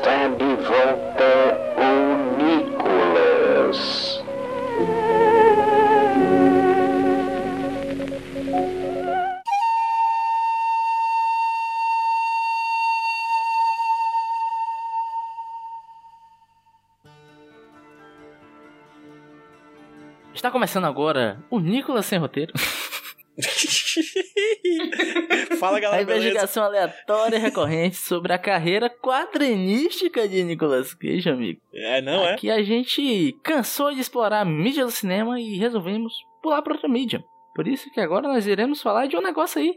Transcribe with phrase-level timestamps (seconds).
[0.00, 1.30] Está de volta
[1.76, 1.90] o
[2.38, 4.24] Nicolas.
[20.32, 22.54] Está começando agora o Nicolas Sem Roteiro.
[25.58, 26.26] Fala A galera, beleza?
[26.28, 31.60] investigação aleatória e recorrente sobre a carreira quadrinística de Nicolas Cage, amigo.
[31.74, 32.36] É, não é?
[32.36, 36.88] Que a gente cansou de explorar a mídia do cinema e resolvemos pular para outra
[36.88, 37.22] mídia.
[37.54, 39.74] Por isso que agora nós iremos falar de um negócio aí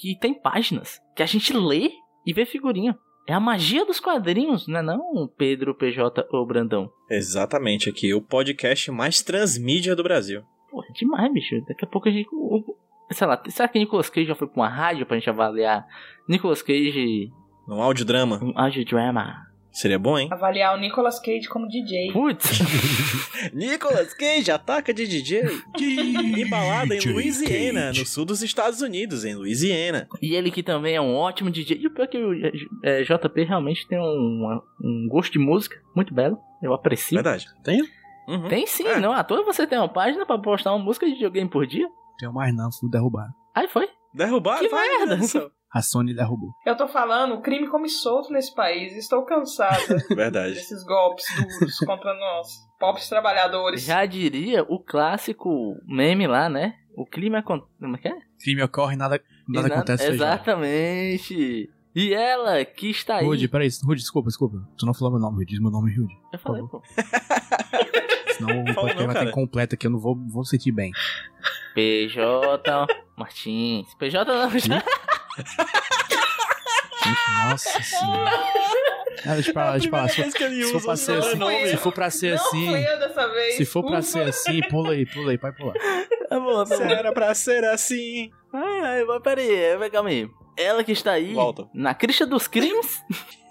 [0.00, 1.90] que tem páginas, que a gente lê
[2.26, 2.96] e vê figurinha.
[3.28, 6.88] É a magia dos quadrinhos, não é não, Pedro, PJ ou Brandão?
[7.10, 10.42] Exatamente, aqui, o podcast mais transmídia do Brasil.
[10.70, 11.56] Pô, é demais, bicho.
[11.66, 12.28] Daqui a pouco a gente.
[12.32, 12.75] o-
[13.10, 15.86] Sei lá, será que Nicolas Cage já foi pra uma rádio pra gente avaliar
[16.28, 17.30] Nicolas Cage
[17.66, 18.40] No audiodrama.
[18.42, 19.46] um audiodrama?
[19.70, 20.28] Seria bom, hein?
[20.32, 22.10] Avaliar o Nicolas Cage como DJ.
[22.10, 22.60] Putz!
[23.52, 25.42] Nicolas Cage ataca de DJ.
[26.38, 30.08] Embalada em Louisiana, no sul dos Estados Unidos, em Louisiana.
[30.22, 31.78] e ele que também é um ótimo DJ.
[31.80, 32.32] E o pior é que o
[32.82, 36.38] é, JP realmente tem um, um gosto de música muito belo.
[36.62, 37.14] Eu aprecio.
[37.14, 37.46] Verdade.
[37.62, 37.82] Tem?
[38.28, 38.48] Uhum.
[38.48, 38.98] Tem sim, É.
[38.98, 41.86] não à toa você tem uma página pra postar uma música de videogame por dia.
[42.18, 43.32] Tenho mais não, fui derrubado.
[43.54, 43.88] Aí foi.
[44.14, 44.60] Derrubaram?
[44.60, 45.18] Que Vai, merda.
[45.72, 46.50] A Sony derrubou.
[46.64, 48.96] Eu tô falando, o crime come solto nesse país.
[48.96, 49.76] Estou cansada
[50.14, 50.54] Verdade.
[50.54, 51.26] desses golpes
[51.58, 52.48] duros contra nós,
[52.80, 53.82] pobres trabalhadores.
[53.82, 56.74] Já diria o clássico meme lá, né?
[56.96, 57.04] O
[57.36, 57.42] é.
[57.42, 58.16] con- Como é que é?
[58.42, 60.08] Crime ocorre, nada, nada Exato- acontece.
[60.08, 61.70] Exatamente.
[61.94, 63.26] E ela que está aí.
[63.26, 64.56] Rude, peraí, Rude, desculpa, desculpa.
[64.78, 66.14] Tu não falou meu nome, Rude, diz meu nome, Rude.
[66.32, 66.80] Eu falei, pô.
[68.36, 69.26] Senão o podcast não, vai cara.
[69.26, 70.92] ter completo aqui, eu não vou, vou sentir bem.
[71.74, 72.86] PJ
[73.16, 73.94] Martins.
[73.94, 74.50] PJ não.
[77.50, 78.30] Nossa senhora.
[79.24, 80.08] Deixa pra lá, deixa pra lá.
[80.08, 82.84] Se, for pra ser assim, se for pra ser assim,
[83.56, 85.74] se for pra ser assim, pula aí, pula aí, pode pular.
[86.28, 86.90] Tá bom, tá Se bom.
[86.90, 88.30] era pra ser assim.
[88.52, 90.28] Ai, ai, mas peraí, vai, calma aí.
[90.56, 91.68] Ela que está aí, Volta.
[91.74, 93.00] na crista dos crimes.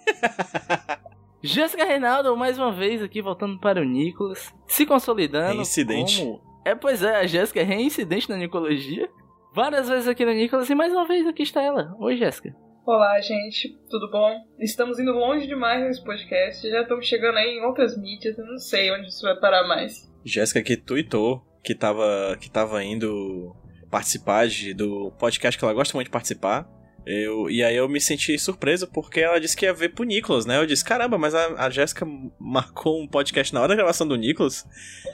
[1.46, 6.22] Jéssica Reinaldo, mais uma vez aqui, voltando para o Nicolas, se consolidando Reincidente.
[6.22, 6.42] como...
[6.66, 9.08] É, pois é, a Jéssica é reincidente na Nicologia.
[9.54, 11.96] Várias vezes aqui no Nicolas e mais uma vez aqui está ela.
[12.00, 12.56] Oi, Jéssica.
[12.86, 14.32] Olá, gente, tudo bom?
[14.60, 16.68] Estamos indo longe demais nesse podcast.
[16.68, 18.38] Já estamos chegando aí em outras mídias.
[18.38, 20.12] Eu não sei onde isso vai parar mais.
[20.24, 23.56] Jéssica que tweetou que tava, que tava indo
[23.90, 26.68] participar de, do podcast que ela gosta muito de participar.
[27.06, 30.46] Eu, e aí eu me senti surpreso porque ela disse que ia ver pro Nicolas,
[30.46, 30.58] né?
[30.58, 32.06] Eu disse, caramba, mas a, a Jéssica
[32.40, 34.66] marcou um podcast na hora da gravação do Nicolas.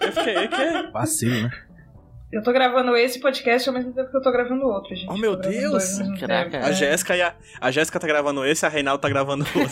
[0.00, 0.90] eu fiquei, que é?
[0.90, 1.50] Vacilo, né?
[2.32, 5.10] Eu tô gravando esse podcast ao mesmo tempo que eu tô gravando outro, gente.
[5.10, 5.98] Oh, meu Deus!
[6.18, 6.64] Caraca.
[6.64, 6.72] A É.
[6.72, 9.62] Jéssica, e a, a Jéssica tá gravando esse, a Reinaldo tá gravando outro.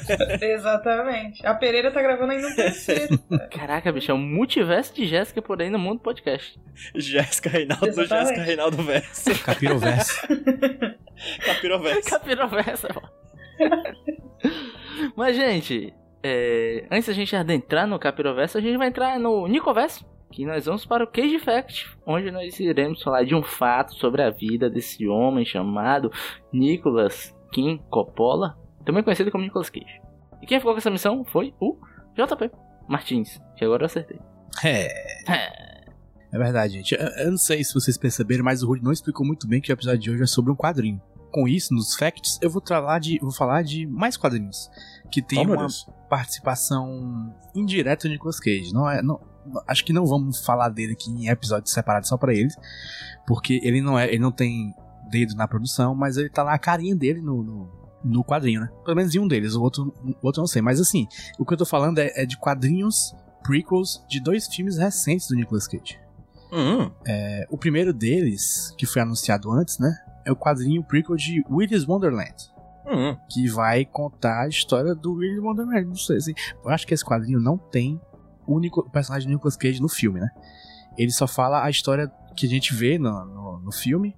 [0.40, 1.46] Exatamente.
[1.46, 3.18] A Pereira tá gravando ainda um terceiro.
[3.52, 6.58] Caraca, bicho, é um multiverso de Jéssica por aí no mundo podcast.
[6.94, 8.28] Jéssica Reinaldo, Exatamente.
[8.28, 9.44] Jéssica Reinaldo verso.
[9.44, 10.28] Capiroverso.
[11.44, 12.10] Capiroverso.
[12.10, 13.02] Capiroversa, pô.
[15.14, 20.15] Mas, gente, é, antes da gente adentrar no Capiroverso, a gente vai entrar no Nicoverso.
[20.30, 24.22] Que nós vamos para o Cage Fact, onde nós iremos falar de um fato sobre
[24.22, 26.10] a vida desse homem chamado
[26.52, 30.00] Nicolas Kim Coppola, também conhecido como Nicolas Cage.
[30.42, 31.76] E quem ficou com essa missão foi o
[32.14, 32.50] JP
[32.88, 34.18] Martins, que agora eu acertei.
[34.64, 34.88] É.
[36.32, 36.92] É verdade, gente.
[36.94, 39.70] Eu, eu não sei se vocês perceberam, mas o Rudy não explicou muito bem que
[39.70, 41.00] o episódio de hoje é sobre um quadrinho.
[41.32, 44.68] Com isso, nos facts, eu vou falar de, vou falar de mais quadrinhos.
[45.10, 45.86] Que tem Oh, uma Deus.
[46.08, 48.72] participação indireta do Nicolas Cage.
[48.72, 49.20] Não é, não,
[49.66, 52.56] acho que não vamos falar dele aqui em episódios separados só pra eles,
[53.26, 54.74] porque ele não é, ele não tem
[55.10, 57.70] dedo na produção, mas ele tá lá a carinha dele no, no,
[58.04, 58.68] no quadrinho, né?
[58.84, 60.62] Pelo menos em um deles, o outro, o outro eu não sei.
[60.62, 61.06] Mas assim,
[61.38, 65.36] o que eu tô falando é, é de quadrinhos prequels de dois filmes recentes do
[65.36, 65.98] Nicolas Cage.
[66.52, 69.96] Hum, É, o primeiro deles, que foi anunciado antes, né?
[70.24, 72.34] É o quadrinho prequel de Willy's Wonderland
[72.86, 73.16] hum.
[73.28, 75.86] que vai contar a história do Willy Wonderland.
[75.86, 76.34] Não sei, assim,
[76.64, 78.00] eu acho que esse quadrinho não tem
[78.46, 80.28] o, Nico- o personagem do Nicolas Cage no filme, né?
[80.96, 84.16] Ele só fala a história que a gente vê no, no, no filme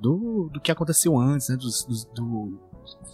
[0.00, 1.56] do, do que aconteceu antes, né?
[1.56, 2.58] Dos- dos- do,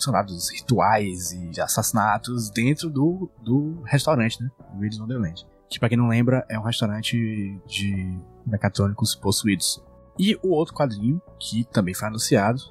[0.09, 4.51] lá, dos rituais e assassinatos dentro do, do restaurante, né?
[4.79, 5.47] Willis Wonderland.
[5.69, 8.17] Que, pra quem não lembra, é um restaurante de
[8.47, 9.83] mecatrônicos possuídos.
[10.19, 12.63] E o outro quadrinho, que também foi anunciado,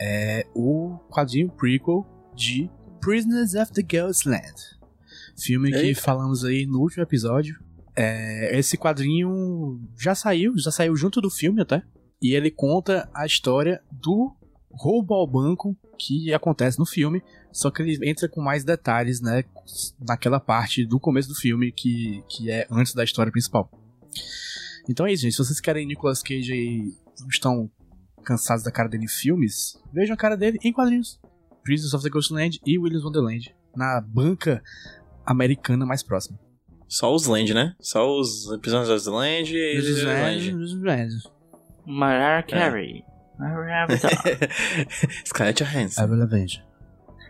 [0.00, 2.70] é o quadrinho prequel de
[3.00, 4.54] Prisoners of the Ghostland.
[5.38, 6.00] Filme que Eita.
[6.00, 7.58] falamos aí no último episódio.
[7.96, 11.82] É, esse quadrinho já saiu, já saiu junto do filme até.
[12.20, 14.34] E ele conta a história do
[14.70, 17.22] roubo ao banco que acontece no filme,
[17.52, 19.44] só que ele entra com mais detalhes, né,
[20.00, 23.70] naquela parte do começo do filme que, que é antes da história principal.
[24.88, 25.32] Então é isso, gente.
[25.32, 27.70] Se vocês querem Nicolas Cage aí, não estão
[28.24, 31.20] cansados da cara dele em filmes, vejam a cara dele em quadrinhos.
[31.62, 34.62] Prisoners of the Ghostland e Williams Wonderland, na banca
[35.26, 36.38] americana mais próxima.
[36.88, 37.74] Só os Land, né?
[37.80, 41.22] Só os episódios das Land e os Land.
[41.86, 43.04] Mariah Carey.
[43.38, 44.48] Mariah Carey.
[45.26, 46.02] Scarlett Johansson.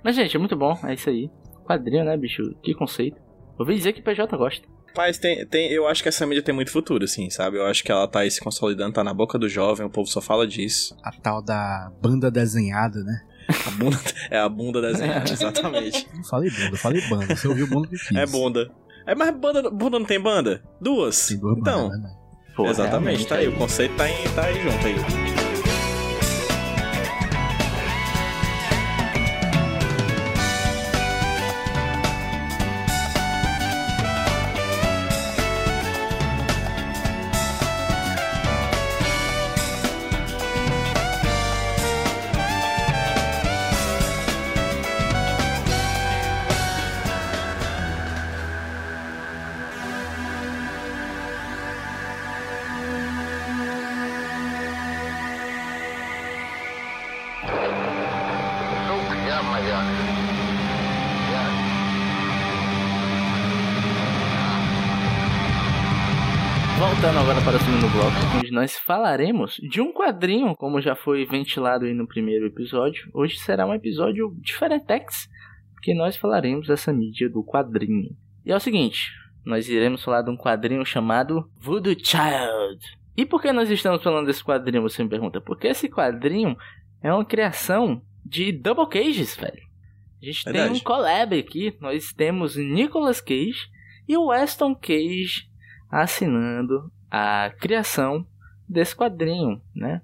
[0.02, 0.79] Mas, gente, é muito bom.
[0.85, 1.31] É isso aí.
[1.64, 2.43] Quadrinho, né, bicho?
[2.62, 3.17] Que conceito.
[3.58, 4.67] Ouvi dizer que PJ gosta.
[4.88, 7.56] Rapaz, tem, tem, eu acho que essa mídia tem muito futuro, assim, sabe?
[7.56, 10.08] Eu acho que ela tá aí se consolidando, tá na boca do jovem, o povo
[10.08, 10.97] só fala disso.
[11.02, 13.23] A tal da banda desenhada, né?
[13.67, 14.00] A bunda,
[14.31, 16.08] é a bunda desenhada, exatamente.
[16.14, 17.37] Não falei banda, eu falei banda.
[17.37, 18.17] Você ouviu banda que quis.
[18.17, 18.70] É bunda.
[19.06, 20.62] É, mas banda, bunda não tem banda?
[20.81, 21.26] Duas?
[21.26, 22.11] Tem duas então, bandas, né?
[22.56, 23.49] Pô, exatamente, tá aí.
[23.49, 25.54] O conceito tá, em, tá aí junto aí.
[68.35, 73.09] Onde nós falaremos de um quadrinho, como já foi ventilado aí no primeiro episódio.
[73.15, 75.29] Hoje será um episódio diferentex,
[75.73, 78.17] porque nós falaremos dessa mídia do quadrinho.
[78.45, 79.13] E é o seguinte,
[79.45, 82.99] nós iremos falar de um quadrinho chamado Voodoo Child.
[83.17, 85.41] E por que nós estamos falando desse quadrinho, você me pergunta?
[85.41, 86.57] Porque esse quadrinho
[87.01, 89.63] é uma criação de Double Cages, velho.
[90.21, 90.81] A gente tem Verdade.
[90.81, 93.69] um collab aqui, nós temos Nicolas Cage
[94.09, 95.47] e o Weston Cage
[95.91, 98.26] assinando a criação
[98.69, 100.02] desse quadrinho, né?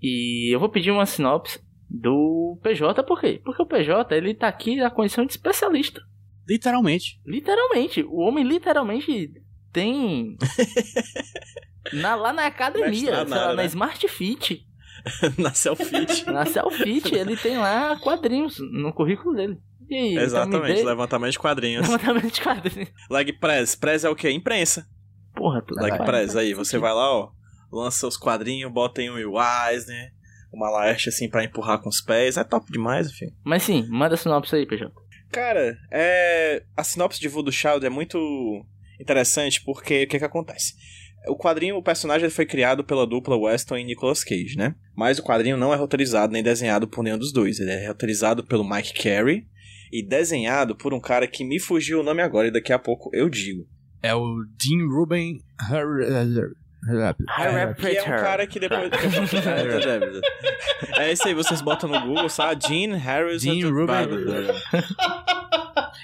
[0.00, 3.40] E eu vou pedir uma sinopse do PJ, por quê?
[3.44, 6.00] Porque o PJ, ele tá aqui na condição de especialista.
[6.48, 7.20] Literalmente.
[7.26, 9.32] Literalmente, o homem literalmente
[9.72, 10.36] tem
[11.92, 13.66] na, lá na academia, lá, nada, na né?
[13.66, 14.64] Smart Fit,
[15.36, 16.24] na selfie.
[16.30, 19.58] na Selfit, ele tem lá quadrinhos no currículo dele.
[19.88, 21.88] E aí, me Exatamente, levantamento de quadrinhos.
[21.88, 22.92] levantamento de quadrinhos.
[23.10, 23.74] Leg Press.
[23.74, 24.30] Press é o quê?
[24.30, 24.86] Imprensa.
[25.40, 26.36] Porra, Leg faz- Press.
[26.36, 27.30] Aí, você vai lá, ó.
[27.72, 29.32] Lança os quadrinhos, bota em um Will
[29.70, 30.12] Eisner.
[30.52, 32.36] Uma Laerte assim pra empurrar com os pés.
[32.36, 33.28] É top demais, enfim.
[33.42, 34.92] Mas sim, manda a sinopse aí, PJ.
[35.32, 36.62] Cara, é...
[36.76, 38.18] a sinopse de Voodoo Child é muito
[39.00, 40.74] interessante porque o que que acontece?
[41.28, 44.74] O quadrinho, o personagem foi criado pela dupla Weston e Nicolas Cage, né?
[44.94, 47.60] Mas o quadrinho não é roteirizado nem desenhado por nenhum dos dois.
[47.60, 49.46] Ele é roteirizado pelo Mike Carey
[49.92, 53.08] e desenhado por um cara que me fugiu o nome agora e daqui a pouco
[53.12, 53.66] eu digo.
[54.02, 55.42] É o Dean Ruben.
[57.74, 58.90] Que é um cara que depois.
[60.96, 62.66] é esse aí, vocês botam no Google, sabe?
[62.66, 63.42] Dean Harris.
[63.42, 63.96] Dean Ruben.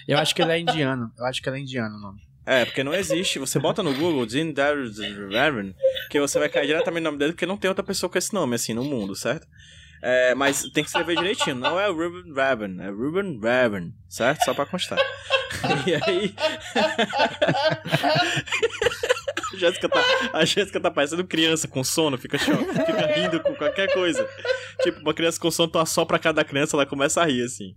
[0.06, 1.10] Eu acho que ele é indiano.
[1.18, 2.20] Eu acho que ele é indiano o nome.
[2.44, 3.40] É, porque não existe.
[3.40, 4.98] Você bota no Google Dean Darius
[5.32, 5.74] Raven,
[6.08, 8.32] que você vai cair diretamente no nome dele, porque não tem outra pessoa com esse
[8.32, 9.48] nome, assim, no mundo, certo?
[10.02, 11.56] É, mas tem que escrever direitinho.
[11.56, 14.44] Não é Ruben Raven, é Ruben Raven, certo?
[14.44, 14.98] Só pra constar.
[15.86, 16.34] E aí.
[19.52, 23.54] A Jéssica tá, a Jéssica tá parecendo criança com sono, fica, cho- fica rindo com
[23.54, 24.28] qualquer coisa.
[24.82, 27.42] Tipo, uma criança com sono, tu assopra a cara da criança, ela começa a rir,
[27.42, 27.74] assim.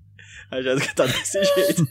[0.52, 1.88] A Jéssica tá desse jeito.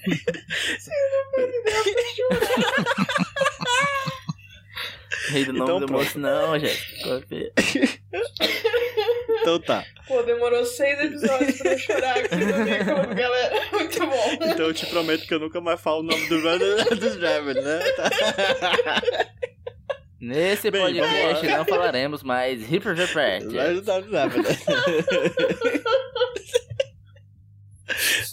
[5.31, 6.03] Rei do nome Então do pronto.
[6.05, 8.01] moço, não, gente.
[9.41, 9.85] Então tá.
[10.07, 13.63] Pô, demorou seis episódios pra eu chorar aqui no micro, galera.
[13.73, 14.33] Muito bom.
[14.43, 16.41] Então eu te prometo que eu nunca mais falo o nome do
[16.97, 17.79] dos Raven, né?
[17.93, 18.11] Tá.
[20.21, 23.45] Nesse Bem, podcast não falaremos mais Hyper Report.
[23.53, 24.59] Mas tá dos Raven, né?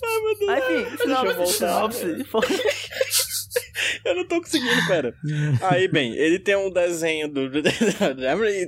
[0.04, 0.48] Ai, meu Deus.
[0.48, 2.26] Mas enfim, sinopse, sinopse.
[4.04, 5.14] Eu não tô conseguindo, pera.
[5.62, 7.42] Aí, bem, ele tem um desenho do.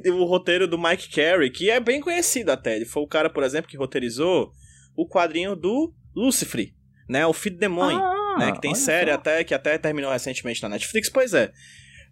[0.04, 2.76] e o roteiro do Mike Carey, que é bem conhecido até.
[2.76, 4.52] Ele foi o cara, por exemplo, que roteirizou
[4.96, 6.70] o quadrinho do Lucifer,
[7.08, 7.26] né?
[7.26, 8.52] O Filho do Demônio, Ah, né?
[8.52, 9.16] Que tem série só.
[9.18, 11.10] até que até terminou recentemente na Netflix.
[11.10, 11.52] Pois é.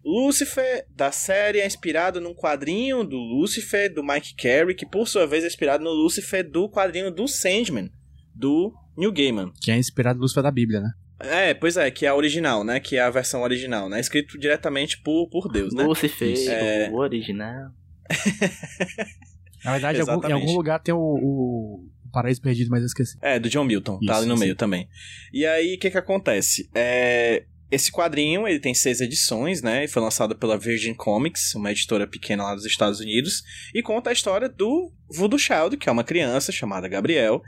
[0.04, 5.26] Lucifer da série é inspirado num quadrinho do Lucifer do Mike Carey, que por sua
[5.26, 7.90] vez é inspirado no Lucifer do quadrinho do Sandman,
[8.32, 9.52] do Neil Gaiman.
[9.60, 10.90] Que é inspirado no Lúcifer da Bíblia, né?
[11.18, 12.78] É, pois é, que é a original, né?
[12.78, 14.00] Que é a versão original, né?
[14.00, 15.84] Escrito diretamente por, por Deus, né?
[15.84, 16.34] Lucifer.
[16.48, 16.90] É.
[16.90, 17.70] o original.
[19.64, 20.42] Na verdade, em algum, em Exatamente.
[20.42, 23.18] algum lugar tem o, o Paraíso Perdido, mas eu esqueci.
[23.20, 24.40] É, do John Milton, tá Isso, ali no isso.
[24.42, 24.88] meio também.
[25.32, 26.68] E aí, o que que acontece?
[26.74, 29.84] É, esse quadrinho, ele tem seis edições, né?
[29.84, 33.42] E foi lançado pela Virgin Comics, uma editora pequena lá dos Estados Unidos,
[33.74, 37.42] e conta a história do Voodoo Child, que é uma criança chamada Gabriel,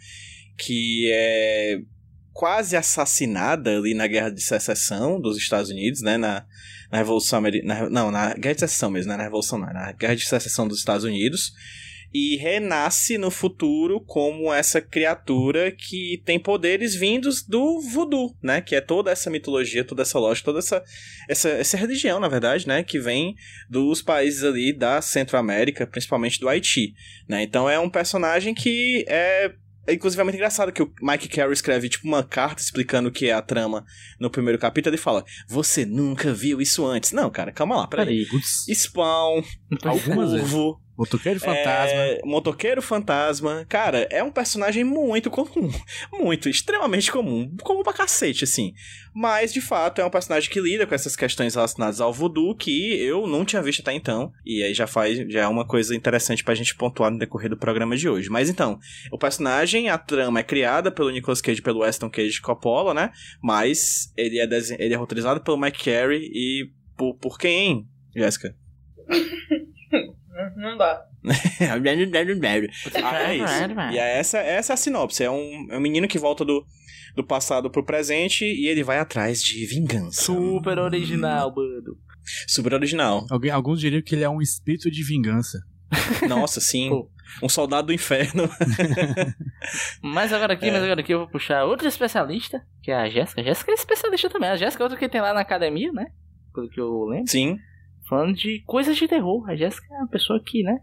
[0.56, 1.78] que é
[2.38, 6.16] quase assassinada ali na Guerra de Secessão dos Estados Unidos, né?
[6.16, 6.46] Na,
[6.88, 7.90] na Revolução Americana.
[7.90, 9.16] Não, na Guerra de Secessão mesmo, né?
[9.16, 11.52] Na Revolução não, na Guerra de Secessão dos Estados Unidos
[12.14, 18.60] e renasce no futuro como essa criatura que tem poderes vindos do voodoo, né?
[18.60, 20.80] Que é toda essa mitologia, toda essa lógica, toda essa,
[21.28, 22.84] essa, essa religião, na verdade, né?
[22.84, 23.34] Que vem
[23.68, 26.94] dos países ali da Centro-América, principalmente do Haiti,
[27.28, 27.42] né?
[27.42, 29.52] Então é um personagem que é
[29.88, 33.12] é inclusive é muito engraçado que o Mike Carey escreve tipo uma carta explicando o
[33.12, 33.86] que é a trama
[34.20, 37.12] no primeiro capítulo e fala: Você nunca viu isso antes.
[37.12, 38.26] Não, cara, calma lá, peraí.
[38.26, 39.42] Putz, Spawn,
[39.82, 40.50] Algumas vezes.
[40.98, 41.96] Motoqueiro Fantasma.
[41.96, 43.64] é, Motoqueiro Fantasma.
[43.68, 45.70] Cara, é um personagem muito comum.
[46.12, 47.54] Muito, extremamente comum.
[47.62, 48.72] Comum pra cacete, assim.
[49.14, 52.94] Mas, de fato, é um personagem que lida com essas questões relacionadas ao voodoo que
[53.00, 54.32] eu não tinha visto até então.
[54.44, 57.56] E aí já faz, já é uma coisa interessante pra gente pontuar no decorrer do
[57.56, 58.28] programa de hoje.
[58.28, 58.78] Mas então,
[59.12, 63.12] o personagem, a trama é criada pelo Nicolas Cage e pelo Weston Cage Coppola, né?
[63.40, 67.86] Mas ele é, desen- ele é roteirizado pelo Mike Carey e por, por quem,
[68.16, 68.52] Jéssica?
[70.38, 71.04] Hum, Não dá.
[73.02, 73.54] Ah, é isso.
[73.92, 75.24] E é essa, essa é a sinopse.
[75.24, 76.64] É um, é um menino que volta do,
[77.16, 80.22] do passado pro presente e ele vai atrás de vingança.
[80.22, 81.96] Super original, mano.
[82.46, 83.26] Super original.
[83.30, 85.58] Alguém, alguns diriam que ele é um espírito de vingança.
[86.28, 86.90] Nossa, sim.
[86.90, 87.10] Pô.
[87.42, 88.48] Um soldado do inferno.
[90.02, 93.40] Mas agora aqui, mas agora aqui eu vou puxar outra especialista, que é a Jéssica.
[93.40, 94.48] A Jéssica é especialista também.
[94.48, 96.06] A Jéssica é outra que tem lá na academia, né?
[96.54, 97.30] Pelo que eu lembro.
[97.30, 97.58] Sim.
[98.08, 99.48] Falando de coisas de terror.
[99.48, 100.78] A Jéssica é uma pessoa que, né?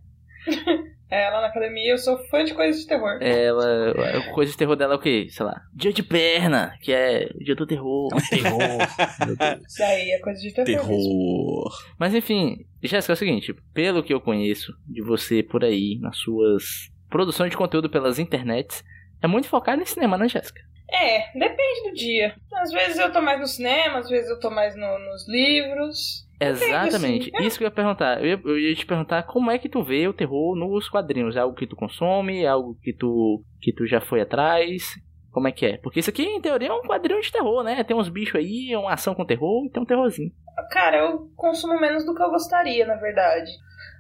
[1.08, 3.20] É, lá na academia eu sou fã de coisas de terror.
[3.22, 3.92] Ela.
[4.18, 5.28] A coisa de terror dela é o quê?
[5.30, 5.62] Sei lá.
[5.72, 8.10] Dia de perna, que é o dia do terror.
[8.28, 8.58] Terror.
[8.58, 9.62] Meu Deus.
[9.68, 10.68] Isso daí é coisa de terror.
[10.68, 10.88] mesmo.
[10.90, 11.72] Terror.
[12.00, 16.18] Mas enfim, Jéssica, é o seguinte, pelo que eu conheço de você por aí, nas
[16.18, 16.64] suas
[17.08, 18.84] produções de conteúdo pelas internets,
[19.22, 20.60] é muito focado em cinema, né, Jéssica?
[20.92, 22.36] É, depende do dia.
[22.56, 26.25] Às vezes eu tô mais no cinema, às vezes eu tô mais no- nos livros.
[26.40, 27.32] Exatamente.
[27.34, 28.20] assim, Isso que eu ia perguntar.
[28.20, 31.36] Eu ia, eu ia te perguntar como é que tu vê o terror nos quadrinhos.
[31.36, 32.44] É algo que tu consome?
[32.44, 34.96] É algo que tu, que tu já foi atrás?
[35.32, 35.78] Como é que é?
[35.78, 37.84] Porque isso aqui, em teoria, é um quadrinho de terror, né?
[37.84, 40.32] Tem uns bichos aí, é uma ação com terror e tem um terrorzinho.
[40.72, 43.52] Cara, eu consumo menos do que eu gostaria, na verdade.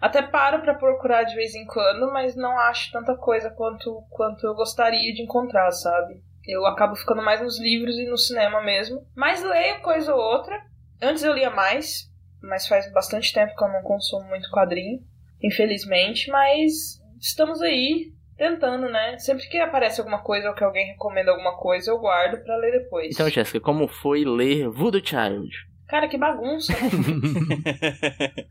[0.01, 4.45] Até paro pra procurar de vez em quando, mas não acho tanta coisa quanto, quanto
[4.45, 6.21] eu gostaria de encontrar, sabe?
[6.47, 9.05] Eu acabo ficando mais nos livros e no cinema mesmo.
[9.15, 10.57] Mas leio coisa ou outra.
[11.01, 12.09] Antes eu lia mais,
[12.47, 14.99] mas faz bastante tempo que eu não consumo muito quadrinho,
[15.41, 16.29] infelizmente.
[16.29, 19.17] Mas estamos aí tentando, né?
[19.17, 22.71] Sempre que aparece alguma coisa ou que alguém recomenda alguma coisa, eu guardo pra ler
[22.71, 23.13] depois.
[23.13, 25.49] Então, Jéssica, como foi ler Voodoo Child?
[25.87, 26.73] Cara, que bagunça.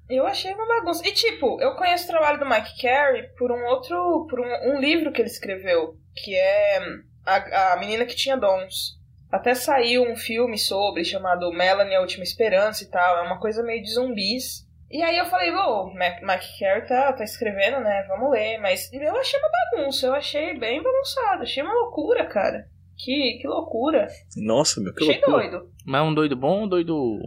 [0.09, 1.07] eu achei uma bagunça.
[1.07, 4.27] E tipo, eu conheço o trabalho do Mike Carey por um outro.
[4.31, 6.79] por um, um livro que ele escreveu, que é
[7.27, 9.03] a, a Menina que Tinha Dons.
[9.35, 13.19] Até saiu um filme sobre, chamado Melanie, a Última Esperança e tal.
[13.19, 14.65] É uma coisa meio de zumbis.
[14.91, 18.05] E aí eu falei, Mac- Mike Carey tá, tá escrevendo, né?
[18.07, 18.59] Vamos ler.
[18.59, 21.43] Mas eu achei uma bagunça, eu achei bem bagunçado.
[21.43, 22.67] Achei uma loucura, cara.
[22.97, 24.07] Que, que loucura.
[24.37, 25.51] Nossa, meu, que achei loucura.
[25.51, 25.71] doido.
[25.85, 27.19] Mas um doido bom ou um doido.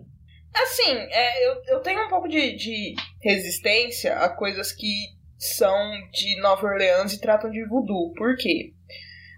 [0.55, 4.91] Assim, é, eu, eu tenho um pouco de, de resistência a coisas que
[5.37, 5.75] são
[6.11, 8.13] de Nova Orleans e tratam de voodoo.
[8.13, 8.71] Por quê?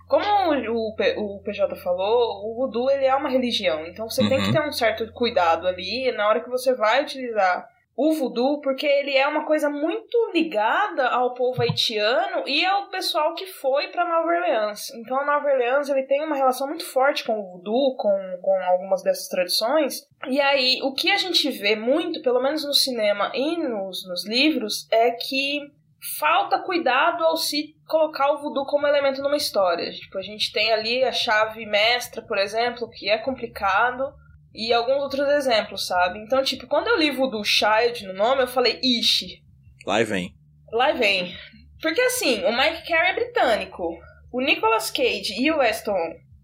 [0.09, 3.85] Como o, o PJ falou, o voodoo ele é uma religião.
[3.85, 4.45] Então você tem Uhum.
[4.45, 8.87] que ter um certo cuidado ali na hora que você vai utilizar o voodoo, porque
[8.87, 14.07] ele é uma coisa muito ligada ao povo haitiano e ao pessoal que foi para
[14.07, 14.89] Nova Orleans.
[14.95, 18.55] Então a Nova Orleans ele tem uma relação muito forte com o voodoo, com, com
[18.63, 20.07] algumas dessas tradições.
[20.27, 24.25] E aí, o que a gente vê muito, pelo menos no cinema e nos, nos
[24.25, 25.69] livros, é que
[26.17, 29.91] falta cuidado ao se colocar o voodoo como elemento numa história.
[29.91, 34.13] Tipo, a gente tem ali a chave mestra, por exemplo, que é complicado,
[34.53, 36.19] e alguns outros exemplos, sabe?
[36.19, 39.43] Então, tipo, quando eu li Voodoo Child no nome, eu falei, ixi,
[39.85, 40.33] Lá vem.
[40.71, 41.35] lá vem.
[41.81, 43.97] Porque assim, o Mike Carey é britânico.
[44.31, 45.97] o Nicolas Cage e o Weston.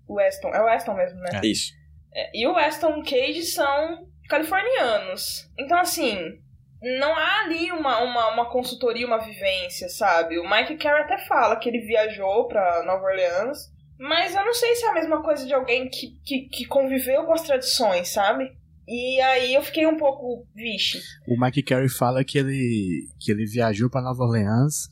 [0.08, 1.42] O Weston, é o Weston mesmo, né?
[1.44, 1.74] Isso.
[2.14, 5.50] É, E o Weston Cage são californianos.
[5.60, 6.40] Então, assim,
[6.86, 10.38] não há ali uma, uma, uma consultoria, uma vivência, sabe?
[10.38, 14.76] O Mike Carey até fala que ele viajou pra Nova Orleans, mas eu não sei
[14.76, 18.52] se é a mesma coisa de alguém que, que, que conviveu com as tradições, sabe?
[18.88, 21.02] E aí eu fiquei um pouco, vixe.
[21.28, 24.88] O Mike Carey fala que ele, que ele viajou pra Nova Orleans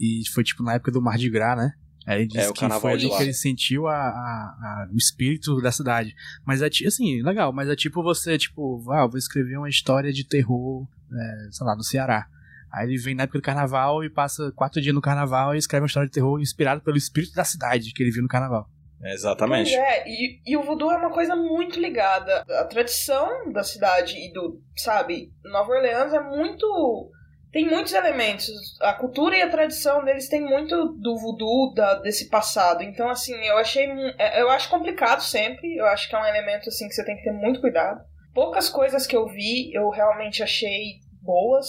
[0.00, 1.72] e foi tipo na época do Mardi Gras, né?
[2.06, 4.88] Aí ele disse É, o que carnaval foi ali que ele sentiu a, a- a-
[4.92, 6.14] o espírito da cidade.
[6.44, 10.12] Mas é assim, legal, mas é tipo você, tipo, ah, eu vou escrever uma história
[10.12, 12.26] de terror, é, sei lá, no Ceará.
[12.72, 15.82] Aí ele vem na época do carnaval e passa quatro dias no carnaval e escreve
[15.82, 18.68] uma história de terror inspirada pelo espírito da cidade que ele viu no carnaval.
[19.02, 19.70] Exatamente.
[19.70, 22.44] Pois é, e, e o voodoo é uma coisa muito ligada.
[22.48, 27.10] A tradição da cidade e do, sabe, Nova Orleans é muito.
[27.52, 28.48] Tem muitos elementos.
[28.80, 32.82] A cultura e a tradição deles tem muito do voodoo, da, desse passado.
[32.82, 33.88] Então, assim, eu achei.
[34.18, 35.76] é, Eu acho complicado sempre.
[35.76, 38.00] Eu acho que é um elemento, assim, que você tem que ter muito cuidado.
[38.34, 41.66] Poucas coisas que eu vi, eu realmente achei boas,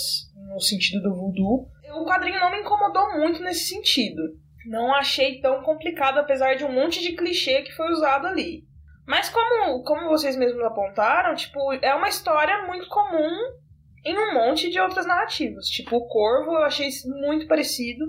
[0.50, 1.70] no sentido do voodoo.
[1.94, 4.22] O quadrinho não me incomodou muito nesse sentido
[4.68, 8.64] não achei tão complicado, apesar de um monte de clichê que foi usado ali.
[9.06, 13.32] Mas como, como vocês mesmos apontaram, tipo, é uma história muito comum
[14.10, 15.66] em um monte de outras narrativas.
[15.68, 18.06] Tipo, o Corvo eu achei muito parecido,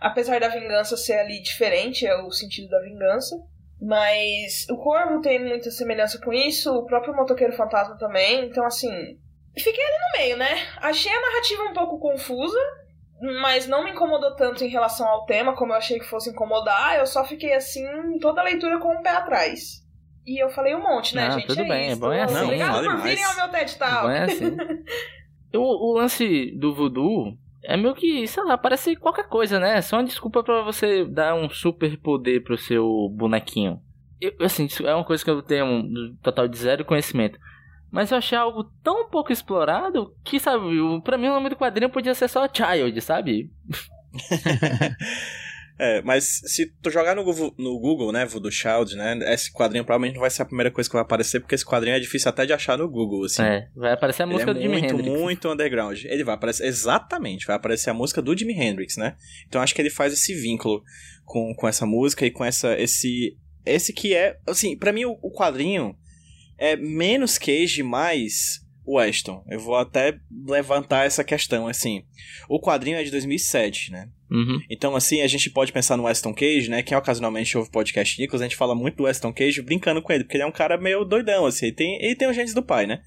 [0.00, 3.36] apesar da vingança ser ali diferente, é o sentido da vingança.
[3.80, 8.90] Mas o Corvo tem muita semelhança com isso, o próprio Motoqueiro Fantasma também, então assim.
[9.58, 10.66] Fiquei ali no meio, né?
[10.82, 12.58] Achei a narrativa um pouco confusa,
[13.40, 16.98] mas não me incomodou tanto em relação ao tema como eu achei que fosse incomodar.
[16.98, 17.84] Eu só fiquei assim,
[18.20, 19.80] toda a leitura com o pé atrás.
[20.26, 21.46] E eu falei um monte, né, Não, gente?
[21.48, 22.00] tudo bem, é isso.
[22.00, 22.34] bom é assim.
[22.34, 23.02] Não, Obrigado por demais.
[23.02, 24.08] virem ao meu TED Talk.
[24.10, 24.56] é assim.
[25.58, 29.78] o, o lance do voodoo é meio que, sei lá, parece qualquer coisa, né?
[29.78, 33.80] É só uma desculpa pra você dar um super poder pro seu bonequinho.
[34.20, 37.38] Eu, assim, é uma coisa que eu tenho um total de zero conhecimento.
[37.90, 40.64] Mas eu achei algo tão pouco explorado que, sabe,
[41.02, 43.50] pra mim o nome do quadrinho podia ser só Child, sabe?
[45.82, 49.82] É, mas se tu jogar no Google, no Google, né, Voodoo Child, né, esse quadrinho
[49.82, 52.28] provavelmente não vai ser a primeira coisa que vai aparecer, porque esse quadrinho é difícil
[52.28, 53.42] até de achar no Google, assim.
[53.42, 55.18] É, vai aparecer a Ele música é do Jimi muito, Hendrix.
[55.18, 56.04] muito underground.
[56.04, 59.16] Ele vai aparecer, exatamente, vai aparecer a música do Jimi Hendrix, né?
[59.48, 60.82] Então acho que ele faz esse vínculo
[61.24, 65.18] com, com essa música e com essa, esse, esse que é, assim, pra mim o,
[65.22, 65.96] o quadrinho
[66.58, 69.44] é menos Cage, mais Weston.
[69.48, 72.02] Eu vou até levantar essa questão, assim.
[72.48, 74.08] O quadrinho é de 2007, né?
[74.30, 74.60] Uhum.
[74.70, 76.82] Então, assim, a gente pode pensar no Weston Cage, né?
[76.82, 80.24] Quem ocasionalmente ouve podcast Nichols, a gente fala muito do Weston Cage brincando com ele,
[80.24, 81.66] porque ele é um cara meio doidão, assim.
[81.66, 83.00] Ele tem, ele tem os genes do pai, né?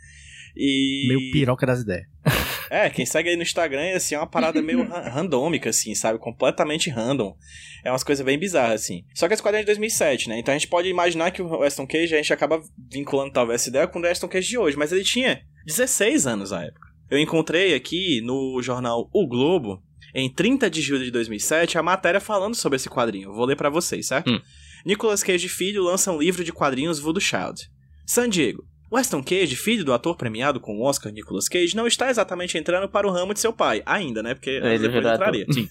[0.55, 1.05] E.
[1.07, 2.05] Meio piroca das ideias.
[2.69, 6.17] É, quem segue aí no Instagram, assim, é uma parada meio ra- randômica, assim, sabe?
[6.17, 7.37] Completamente random.
[7.83, 9.05] É umas coisas bem bizarras, assim.
[9.13, 10.39] Só que esse quadrinho é de 2007, né?
[10.39, 12.59] Então a gente pode imaginar que o Weston Cage, a gente acaba
[12.89, 16.53] vinculando talvez essa ideia com o Weston Cage de hoje, mas ele tinha 16 anos
[16.53, 16.87] à época.
[17.09, 19.83] Eu encontrei aqui no jornal O Globo,
[20.15, 23.33] em 30 de julho de 2007, a matéria falando sobre esse quadrinho.
[23.33, 24.29] Vou ler pra vocês, certo?
[24.29, 24.39] Hum.
[24.85, 27.69] Nicolas Cage Filho lança um livro de quadrinhos Voodoo Child.
[28.05, 28.67] San Diego.
[28.91, 32.87] Weston Cage, filho do ator premiado com o Oscar Nicolas Cage, não está exatamente entrando
[32.87, 34.35] para o ramo de seu pai, ainda, né?
[34.35, 35.47] Porque Ele depois entraria.
[35.51, 35.67] Sim.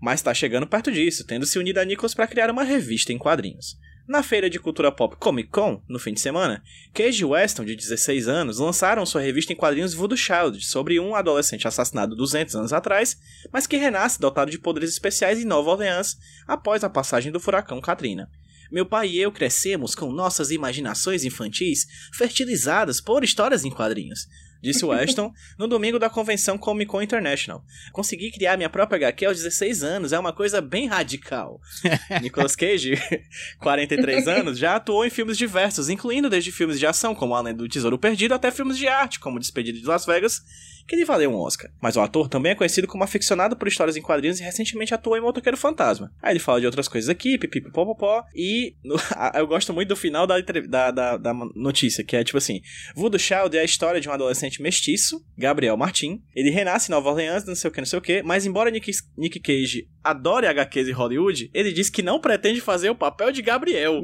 [0.00, 3.18] Mas está chegando perto disso, tendo se unido a Nicholas para criar uma revista em
[3.18, 3.76] quadrinhos.
[4.06, 6.60] Na feira de cultura pop Comic Con, no fim de semana,
[6.92, 11.68] Cage Weston, de 16 anos, lançaram sua revista em quadrinhos Voodoo Child, sobre um adolescente
[11.68, 13.16] assassinado 200 anos atrás,
[13.52, 17.80] mas que renasce dotado de poderes especiais em Nova Orleans após a passagem do furacão
[17.80, 18.28] Katrina.
[18.72, 24.26] Meu pai e eu crescemos com nossas imaginações infantis fertilizadas por histórias em quadrinhos,
[24.62, 27.62] disse Weston no domingo da convenção Comic Con International.
[27.92, 31.60] Consegui criar minha própria HQ aos 16 anos, é uma coisa bem radical.
[32.22, 32.94] Nicolas Cage,
[33.60, 37.68] 43 anos, já atuou em filmes diversos, incluindo desde filmes de ação como Além do
[37.68, 40.40] Tesouro Perdido até filmes de arte como Despedido de Las Vegas,
[40.86, 41.70] que lhe valeu um Oscar.
[41.80, 45.16] Mas o ator também é conhecido como aficionado por histórias em quadrinhos e recentemente atuou
[45.16, 46.12] em Motoqueiro Fantasma.
[46.22, 48.96] Aí ele fala de outras coisas aqui, pipipipopopó, e no-
[49.34, 52.60] eu gosto muito do final da, da, da, da notícia, que é tipo assim,
[52.94, 56.22] Voodoo Child é a história de um adolescente mestiço, Gabriel Martin.
[56.34, 58.70] Ele renasce em Nova Orleans, não sei o que, não sei o que, mas embora
[58.70, 63.30] Nick, Nick Cage adore HQs em Hollywood, ele diz que não pretende fazer o papel
[63.30, 64.02] de Gabriel.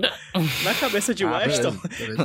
[0.62, 1.76] Na cabeça de Ah, Weston.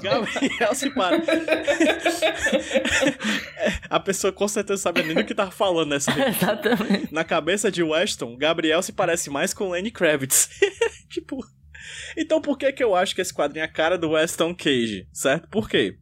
[0.01, 1.21] Gabriel se para.
[3.89, 6.12] A pessoa com certeza sabe nem do que tá falando nessa.
[6.27, 7.13] Exatamente.
[7.13, 10.49] Na cabeça de Weston, Gabriel se parece mais com Lenny Kravitz.
[11.10, 11.39] tipo.
[12.17, 15.08] Então por que que eu acho que esse quadrinho é a cara do Weston Cage,
[15.13, 15.47] certo?
[15.47, 15.97] Por quê?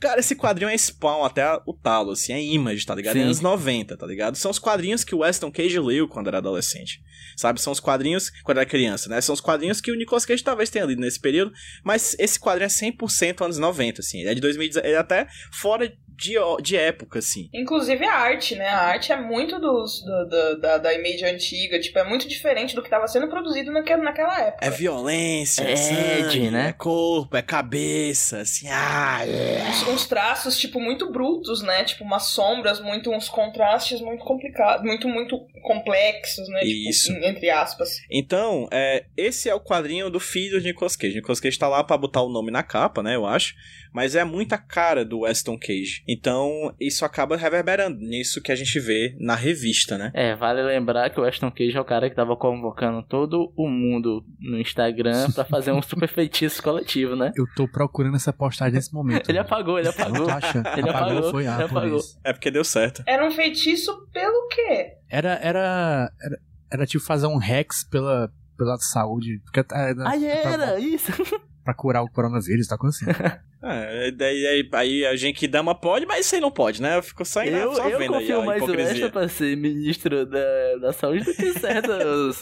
[0.00, 3.16] Cara, esse quadrinho é spawn até o talo, assim, é image, tá ligado?
[3.16, 3.24] É Sim.
[3.24, 4.36] anos 90, tá ligado?
[4.36, 7.02] São os quadrinhos que o Weston Cage leu quando era adolescente.
[7.36, 7.60] Sabe?
[7.60, 9.20] São os quadrinhos, quando era criança, né?
[9.20, 12.66] São os quadrinhos que o Nicolas Cage talvez tenha lido nesse período, mas esse quadrinho
[12.66, 14.20] é 100% anos 90, assim.
[14.20, 17.48] Ele é de 2010, ele é até fora de, de época, assim.
[17.54, 18.68] Inclusive a arte, né?
[18.68, 22.74] A arte é muito dos, do, do- da, da image antiga, tipo, é muito diferente
[22.74, 24.66] do que estava sendo produzido naquela, naquela época.
[24.66, 26.68] É violência, é, sangue, né?
[26.68, 29.62] é corpo, é cabeça, assim, ah, é.
[29.68, 31.84] Uns, uns traços, tipo, muito brutos, né?
[31.84, 36.60] Tipo, umas sombras, muito, uns contrastes muito complicados, muito, muito complexos, né?
[36.60, 37.12] Tipo, Isso.
[37.12, 38.00] em- entre aspas.
[38.10, 41.14] Então, é, esse é o quadrinho do filho de Nicolas Cage.
[41.14, 43.54] Nicolas Cage tá lá pra botar o nome na capa, né, eu acho.
[43.92, 46.02] Mas é muita cara do Weston Cage.
[46.08, 50.10] Então, isso acaba reverberando nisso que a gente vê na revista, né?
[50.14, 53.68] É, vale lembrar que o Ashton Cage é o cara que tava convocando todo o
[53.68, 57.30] mundo no Instagram pra fazer um super feitiço coletivo, né?
[57.36, 59.28] Eu tô procurando essa postagem nesse momento.
[59.28, 60.26] Ele apagou, ele não apagou.
[60.26, 60.66] tô achando.
[60.78, 61.98] Ele apagou, foi, ah, ele apagou.
[61.98, 62.18] isso.
[62.24, 63.02] É porque deu certo.
[63.06, 64.92] Era um feitiço pelo quê?
[65.10, 66.40] Era, era, era,
[66.72, 69.40] era tipo fazer um hex pela, pela saúde.
[69.44, 71.12] Porque, é, Aí era, isso.
[71.68, 73.10] pra curar o coronavírus, tá acontecendo.
[73.60, 76.96] É, daí aí, aí a gente que dama pode, mas isso aí não pode, né?
[76.96, 78.92] Eu fico só, indo- Eu, só eu vendo aí a mais hipocrisia.
[78.92, 82.36] Ashton pra ser ministro da, da saúde do que certos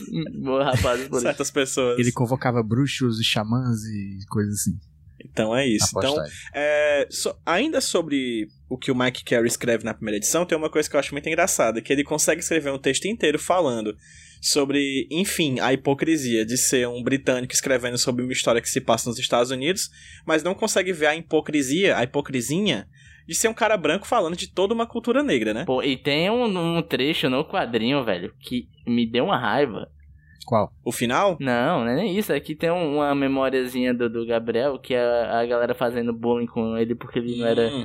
[0.62, 1.22] rapazes por.
[1.22, 1.98] Certas pessoas.
[1.98, 4.78] Ele convocava bruxos e xamãs e coisas assim.
[5.24, 5.88] Então é isso.
[5.96, 6.14] Então.
[6.54, 10.68] É, so- ainda sobre o que o Mike Carey escreve na primeira edição, tem uma
[10.70, 13.96] coisa que eu acho muito engraçada, que ele consegue escrever um texto inteiro falando
[14.48, 19.08] sobre, enfim, a hipocrisia de ser um britânico escrevendo sobre uma história que se passa
[19.08, 19.90] nos Estados Unidos,
[20.26, 22.86] mas não consegue ver a hipocrisia, a hipocrisinha
[23.26, 25.64] de ser um cara branco falando de toda uma cultura negra, né?
[25.64, 26.44] Pô, e tem um,
[26.78, 29.88] um trecho no quadrinho, velho, que me deu uma raiva.
[30.46, 30.72] Qual?
[30.84, 32.32] O final, Não, não é nem isso.
[32.32, 36.46] Aqui tem um- uma memóriazinha do, do Gabriel, que é a, a galera fazendo bullying
[36.46, 37.84] com ele porque ele não era Hum,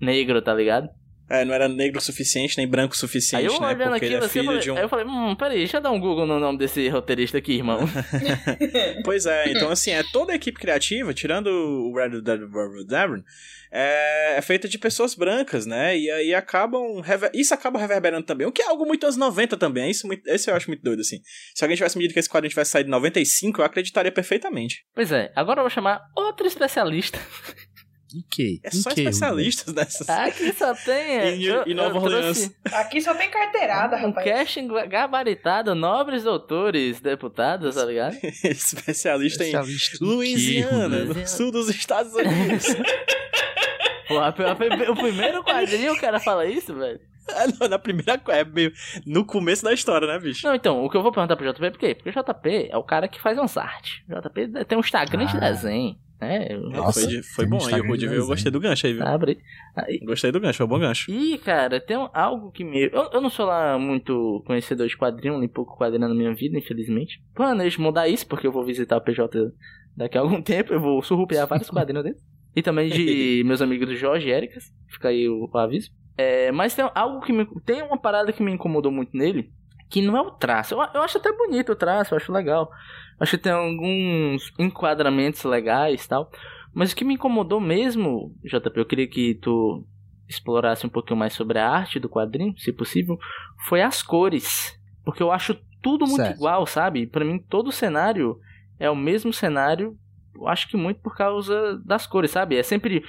[0.00, 0.88] negro, tá ligado?
[1.28, 3.66] É, não era negro o suficiente, nem branco o Aí suficiente, eu né?
[3.66, 4.76] olhando Porque ele é assim, eu filho falei, de um...
[4.76, 7.54] aí eu falei, hum, peraí, deixa eu dar um Google no nome desse roteirista aqui,
[7.54, 7.80] irmão.
[9.04, 13.22] Pois é, então assim, é toda a equipe criativa, tirando o Red Dead Redemption,
[13.70, 15.96] é, é feita de pessoas brancas, né?
[15.98, 17.00] E aí acabam.
[17.00, 19.84] rever- Isso acaba reverberando também, o que é algo muito anos 90 também.
[19.84, 20.26] é Isso, muito...
[20.26, 21.20] Esse eu acho muito doido, assim.
[21.54, 24.84] Se alguém tivesse me dito que esse quadrinho tivesse saído em 95, eu acreditaria perfeitamente.
[24.94, 27.18] pois é, agora eu vou chamar outro especialista.
[28.14, 28.60] Em que?
[28.64, 30.08] É Em só que, especialistas nessas.
[30.08, 30.94] Aqui só tem.
[30.94, 32.50] é, Em- eu- em Nova Orleans.
[32.72, 34.26] Aqui só tem carteirada, Um rapaz.
[34.30, 38.14] casting gabaritado, nobres doutores, deputados, tá ligado?
[38.44, 41.16] Especialista em Especialista em que, Louisiana, Rubens?
[41.16, 42.66] no sul dos Estados Unidos.
[44.08, 46.98] Pô, a- a- o primeiro quadrinho o cara fala isso, velho.
[47.30, 48.18] Ah, não, na primeira.
[48.28, 48.72] É meio.
[49.04, 50.46] No começo da história, né, bicho?
[50.46, 51.94] Não, então, o que eu vou perguntar pro JP é por quê?
[51.94, 54.00] Porque o JP é o cara que faz umas artes.
[54.08, 55.40] O JP tem um Instagram de Ah.
[55.40, 56.48] desenho, né?
[56.50, 58.18] Eu- Nossa, foi foi bom aí, o Instagram Rude de viu.
[58.22, 59.06] Eu gostei do gancho aí, viu?
[59.06, 59.38] Abre.
[59.76, 61.10] Aí, Gostei do gancho, foi um bom gancho.
[61.10, 62.84] E, cara, tem um- algo que me.
[62.92, 66.58] Eu, eu não sou lá muito conhecedor de quadrinho, nem pouco quadrinho na minha vida,
[66.58, 67.22] infelizmente.
[67.34, 69.52] Planejo mudar isso, porque eu vou visitar o PJ
[69.96, 70.72] daqui a algum tempo.
[70.72, 72.16] Eu vou surrupiar vários quadrinhos dele.
[72.56, 74.64] E também de meus amigos do Jorge e Ericas.
[74.88, 75.90] Fica aí o, o aviso.
[76.16, 77.46] É, mas tem algo que me.
[77.64, 79.52] Tem uma parada que me incomodou muito nele.
[79.88, 80.74] Que não é o traço.
[80.74, 82.70] Eu, eu acho até bonito o traço, eu acho legal.
[83.18, 86.30] Acho que tem alguns enquadramentos legais e tal.
[86.74, 89.84] Mas o que me incomodou mesmo, JP, eu queria que tu
[90.28, 93.18] explorasse um pouquinho mais sobre a arte do quadrinho, se possível,
[93.66, 94.78] foi as cores.
[95.04, 96.36] Porque eu acho tudo muito Certo.
[96.36, 97.06] igual, sabe?
[97.06, 98.38] Pra mim, todo cenário
[98.78, 99.96] é o mesmo cenário,
[100.34, 102.56] eu acho que muito por causa das cores, sabe?
[102.56, 103.02] É sempre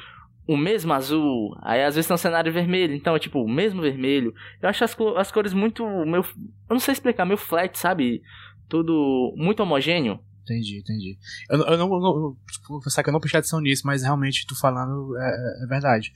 [0.51, 3.81] o mesmo azul, aí às vezes tem um cenário vermelho, então é tipo o mesmo
[3.81, 4.33] vermelho.
[4.62, 5.83] Eu acho as, as cores muito.
[6.05, 6.25] Meu, eu
[6.71, 8.21] não sei explicar, meio flat, sabe?
[8.67, 10.19] Tudo muito homogêneo.
[10.43, 11.17] Entendi, entendi.
[11.49, 14.01] Eu, eu não, eu não eu, tipo, vou que eu não prestei atenção nisso, mas
[14.01, 16.12] realmente tu falando é, é- é verdade.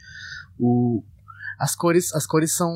[0.60, 1.04] O,
[1.60, 2.72] as cores, as cores são,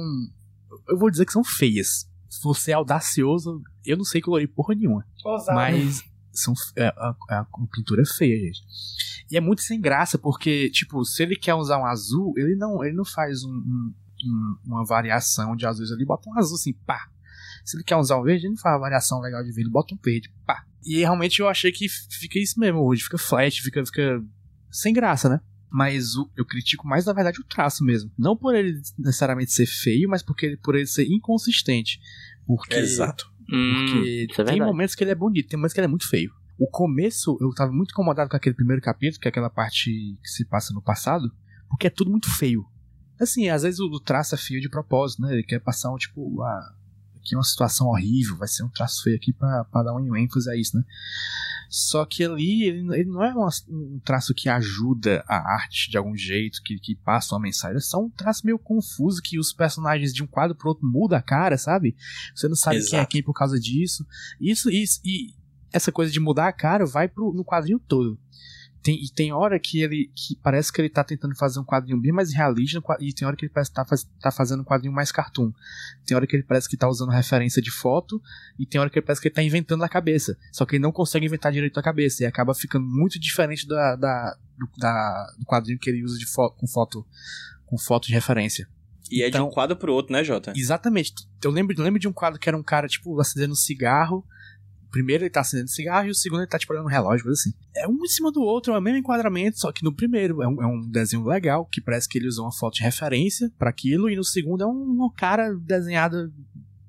[0.87, 2.07] eu vou dizer que são feias.
[2.29, 5.55] Se você é audacioso, eu não sei colorir porra nenhuma, Ousado.
[5.55, 8.61] mas são é, a, a- a pintura é feia, gente.
[9.31, 12.83] E é muito sem graça porque, tipo, se ele quer usar um azul, ele não,
[12.83, 13.93] ele não faz um- um-
[14.25, 17.07] um- uma variação de azuis ali, bota um azul assim, pá.
[17.65, 19.93] Se ele quer usar um verde, ele não faz uma variação legal de verde, bota
[19.93, 20.63] um verde, pá.
[20.85, 24.23] E realmente eu achei que fica isso mesmo, hoje fica flat, fica, fica
[24.71, 25.41] sem graça, né?
[25.69, 28.09] Mas o- eu critico mais, na verdade, o traço mesmo.
[28.17, 31.99] Não por ele necessariamente ser feio, mas porque, por ele ser inconsistente.
[32.45, 33.29] Porque, Exato.
[33.51, 34.59] Hum, porque é tem verdade.
[34.61, 36.31] momentos que ele é bonito, tem momentos que ele é muito feio.
[36.57, 40.27] O começo, eu tava muito incomodado com aquele primeiro capítulo, que é aquela parte que
[40.29, 41.31] se passa no passado,
[41.69, 42.65] porque é tudo muito feio.
[43.19, 45.33] Assim, às vezes o, o traço é feio de propósito, né?
[45.33, 46.37] Ele quer passar um tipo,
[47.23, 50.15] que é uma situação horrível, vai ser um traço feio aqui pra, pra dar um
[50.15, 50.83] ênfase a isso, né?
[51.69, 55.97] Só que ali ele, ele não é uma- um traço que ajuda a arte de
[55.97, 57.75] algum jeito, que, que passa uma mensagem.
[57.77, 61.17] É só um traço meio confuso que os personagens de um quadro pro outro mudam
[61.19, 61.95] a cara, sabe?
[62.33, 63.09] Você não sabe quem é Exato.
[63.09, 64.07] quem por causa disso.
[64.39, 65.35] Isso, isso e
[65.71, 68.17] essa coisa de mudar a cara vai pro, no quadrinho todo.
[68.83, 71.99] Tem, e tem hora que ele que parece que ele tá tentando fazer um quadrinho
[71.99, 74.63] bem mais realista e tem hora que ele parece que tá, faz- tá fazendo um
[74.63, 75.51] quadrinho mais cartoon.
[76.05, 78.21] Tem hora que ele parece que tá usando referência de foto
[78.57, 80.37] e tem hora que ele parece que ele tá inventando na cabeça.
[80.53, 83.95] Só que ele não consegue inventar direito na cabeça e acaba ficando muito diferente da,
[83.97, 87.05] da, do, da- do quadrinho que ele usa de fo com foto
[87.65, 88.69] com foto de referência.
[89.11, 90.53] E é de Então- um quadro pro outro, né, Jota?
[90.55, 91.13] Exatamente.
[91.43, 94.23] Eu lembro, eu lembro de um quadro que era um cara, tipo, acendendo um cigarro.
[94.91, 97.39] Primeiro ele tá acendendo cigarro e o segundo ele tá, tipo, olhando um relógio, coisa
[97.39, 97.53] assim.
[97.75, 100.47] É um em cima do outro, é o mesmo enquadramento, só que no primeiro é
[100.47, 103.69] um, é um desenho legal, que parece que ele usou uma foto de referência pra
[103.69, 106.31] aquilo, e no segundo é um, cara desenhada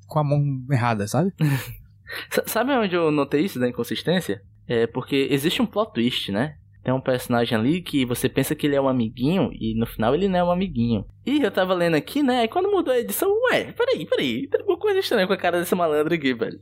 [0.06, 1.32] com a mão errada, sabe?
[2.46, 4.42] Sabe onde eu notei isso da inconsistência?
[4.66, 6.56] É porque existe um plot twist, né?
[6.88, 10.14] Tem um personagem ali que você pensa que ele é um amiguinho e no final
[10.14, 11.04] ele não é um amiguinho.
[11.26, 12.44] E eu tava lendo aqui, né?
[12.44, 15.58] E quando mudou a edição, ué, peraí, peraí, tem alguma coisa estranha com a cara
[15.58, 16.58] desse malandro aqui, velho.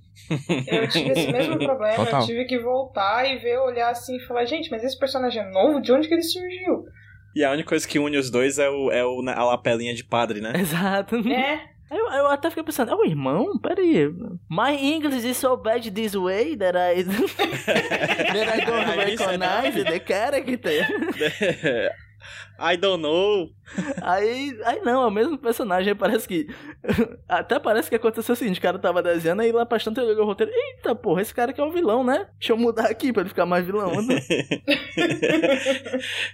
[0.67, 2.23] Eu tive esse mesmo problema, Total.
[2.23, 5.49] eu tive que voltar e ver, olhar assim e falar, gente, mas esse personagem é
[5.49, 5.81] novo?
[5.81, 6.87] De onde que ele surgiu?
[7.37, 10.03] E a única coisa que une os dois é, o, é o, a lapelinha de
[10.03, 10.55] padre, né?
[10.59, 11.19] Exato.
[11.19, 13.59] É, Eu, eu até fiquei pensando, é o irmão?
[13.59, 14.09] Peraí.
[14.51, 20.87] My English is so bad this way that I, that I don't recognize the character.
[22.59, 23.51] I don't know.
[24.03, 26.49] Aí, aí não, é o mesmo personagem, parece que.
[27.29, 30.13] Até parece que aconteceu o seguinte: o cara tava desenhando, aí lá pra tanto ele
[30.13, 30.51] olhou o roteiro.
[30.53, 32.27] Eita, porra, esse cara aqui é um vilão, né?
[32.39, 33.93] Deixa eu mudar aqui pra ele ficar mais vilão.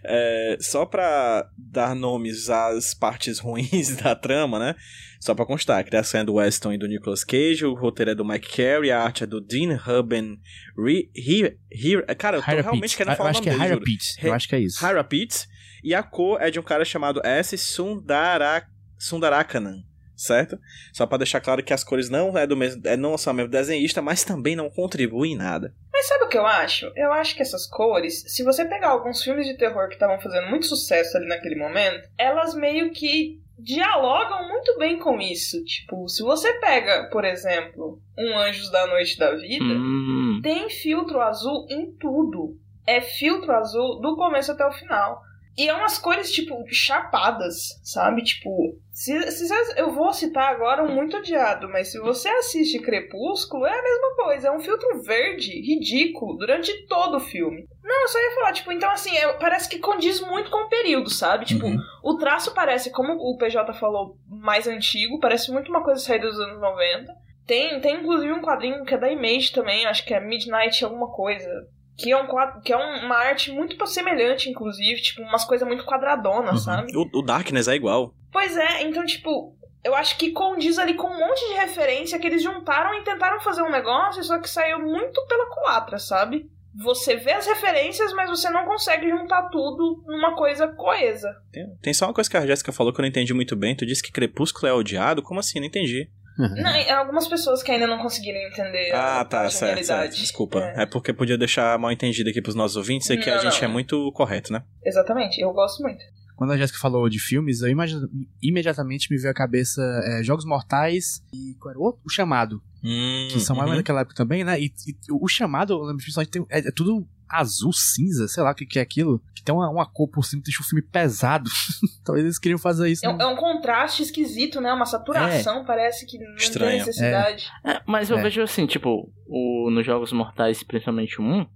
[0.05, 4.77] É, só pra dar nomes às partes ruins da trama, né?
[5.25, 8.15] Só pra constar, a criação é do Weston e do Nicolas Cage, o roteiro é
[8.17, 10.37] do Mike Carey, a arte é do Dean Hubben.
[10.77, 12.97] Re, He- He- cara, eu tô Hyra realmente Pitts.
[12.97, 13.85] querendo Eu falar acho o que é nome dele, Hyra juro.
[13.87, 14.19] Pitts.
[14.19, 14.85] He- Eu acho que é isso.
[14.85, 15.47] Hyra Pitts.
[15.85, 17.57] E a cor é de um cara chamado S.
[17.57, 18.67] Sundara,
[18.99, 19.83] Sundarakanan,
[20.17, 20.59] certo?
[20.93, 23.37] Só pra deixar claro que as cores não é do mesmo, é não são o
[23.37, 25.73] mesmo desenhista, mas também não contribuem em nada.
[25.93, 26.91] Mas sabe o que eu acho?
[26.97, 30.49] Eu acho que essas cores, se você pegar alguns filmes de terror que estavam fazendo
[30.49, 35.63] muito sucesso ali naquele momento, elas meio que dialogam muito bem com isso.
[35.65, 40.41] Tipo, se você pega, por exemplo, um Anjos da Noite da Vida, hum.
[40.43, 42.57] tem filtro azul em tudo.
[42.87, 45.23] É filtro azul do começo até o final.
[45.57, 48.23] E é umas cores, tipo, chapadas, sabe?
[48.23, 52.79] Tipo, se, se você- eu vou citar agora um muito odiado, mas se você assiste
[52.81, 54.49] Crepúsculo, é a mesma coisa.
[54.49, 57.67] É um filtro verde, ridículo, durante todo o filme.
[57.83, 60.69] Não, eu só ia falar, tipo, então assim, é- parece que condiz muito com o
[60.69, 61.45] período, sabe?
[61.45, 61.77] Tipo, Uhum.
[62.03, 66.39] o traço parece, como o PJ falou, mais antigo, parece muito uma coisa saída dos
[66.41, 67.13] anos 90.
[67.47, 71.09] Tem, tem inclusive um quadrinho que é da Image também, acho que é Midnight alguma
[71.13, 71.49] coisa.
[71.97, 75.67] Que é, um quadro, que é um- uma arte muito semelhante, inclusive, tipo, umas coisas
[75.67, 76.59] muito quadradonas, Uhum.
[76.59, 76.97] sabe?
[76.97, 78.15] O, o Darkness é igual.
[78.33, 82.27] Pois é, então, tipo, eu acho que condiz ali com um monte de referência que
[82.27, 86.51] eles juntaram e tentaram fazer um negócio, só que saiu muito pela culatra, sabe?
[86.83, 91.29] Você vê as referências, mas você não consegue juntar tudo numa coisa coesa.
[91.53, 93.77] Tem, tem só uma coisa que a Jéssica falou que eu não entendi muito bem.
[93.77, 95.23] Tu disse que Crepúsculo é odiado?
[95.23, 95.61] Como assim?
[95.61, 96.09] Não entendi.
[96.39, 100.17] Não, e algumas pessoas que ainda não conseguiram entender a, Ah, tá, a certo, certo.
[100.17, 100.59] Desculpa.
[100.77, 100.87] É, É.
[100.87, 103.69] porque podia deixar mal entendido aqui pros nossos ouvintes e que a Não, gente não.
[103.69, 104.63] é muito correto, né?
[104.85, 106.03] exatamente, eu gosto muito.
[106.37, 108.09] Quando a Jéssica falou de filmes, eu imagino,
[108.43, 112.01] imediatamente me veio à cabeça é, Jogos Mortais e qual era o outro?
[112.05, 113.77] O Chamado, Hum, que são mais uhum.
[113.77, 114.61] daquela época também, né?
[114.61, 118.51] E, e o Chamado, eu lembro principalmente, tem, é, é tudo azul, cinza, sei lá
[118.53, 120.83] o que, que é aquilo, que tem uma, uma cor por cima, deixa o filme
[120.83, 121.49] pesado.
[122.05, 123.05] Talvez eles queriam fazer isso.
[123.05, 124.73] É, um- é um contraste esquisito, né?
[124.73, 126.71] Uma saturação, parece que não Estranho.
[126.71, 127.51] tem necessidade.
[127.65, 128.23] É, mas eu É.
[128.23, 131.47] vejo assim, tipo, o, nos Jogos Mortais, principalmente o 1,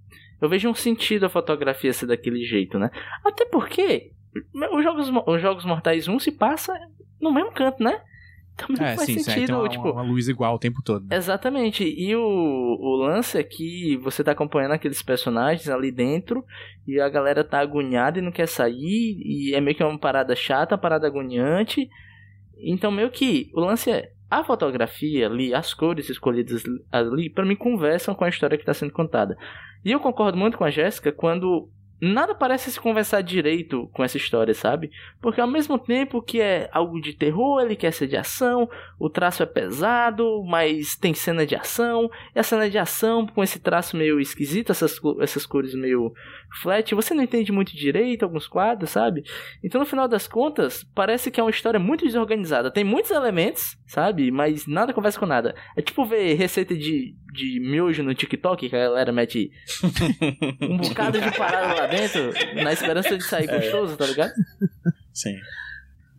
[0.41, 2.89] eu vejo um sentido a fotografia ser daquele jeito, né?
[3.25, 4.11] Até porque
[4.71, 6.73] os Jogos, os Jogos Mortais 1 se passa
[7.21, 7.99] no mesmo canto, né?
[8.57, 9.89] Também É, faz sim, sentido, uma, tipo...
[9.91, 11.05] uma luz igual o tempo todo.
[11.07, 11.15] né?
[11.15, 11.83] Exatamente.
[11.83, 16.43] E o, o lance é que você tá acompanhando aqueles personagens ali dentro
[16.87, 20.35] e a galera tá agoniada e não quer sair e é meio que uma parada
[20.35, 21.87] chata, uma parada agoniante.
[22.57, 27.55] Então meio que o lance é a fotografia ali, as cores escolhidas ali, pra mim
[27.55, 29.37] conversam com a história que tá sendo contada.
[29.85, 34.17] E eu concordo muito com a Jéssica quando nada parece se conversar direito com essa
[34.17, 34.91] história, sabe?
[35.21, 39.09] Porque ao mesmo tempo que é algo de terror, ele quer ser de ação, o
[39.09, 43.59] traço é pesado, mas tem cena de ação, e a cena de ação com esse
[43.59, 46.13] traço meio esquisito, essas, essas cores meio
[46.61, 49.23] flat, você não entende muito direito alguns quadros, sabe?
[49.63, 52.71] Então no final das contas, parece que é uma história muito desorganizada.
[52.71, 54.31] Tem muitos elementos, sabe?
[54.31, 55.55] Mas nada conversa com nada.
[55.75, 59.51] É tipo ver receita de, de miojo no TikTok, que a galera mete
[60.61, 63.59] um bocado de parada lá dentro, na esperança de sair É.
[63.59, 64.33] gostoso, tá ligado?
[65.13, 65.35] Sim.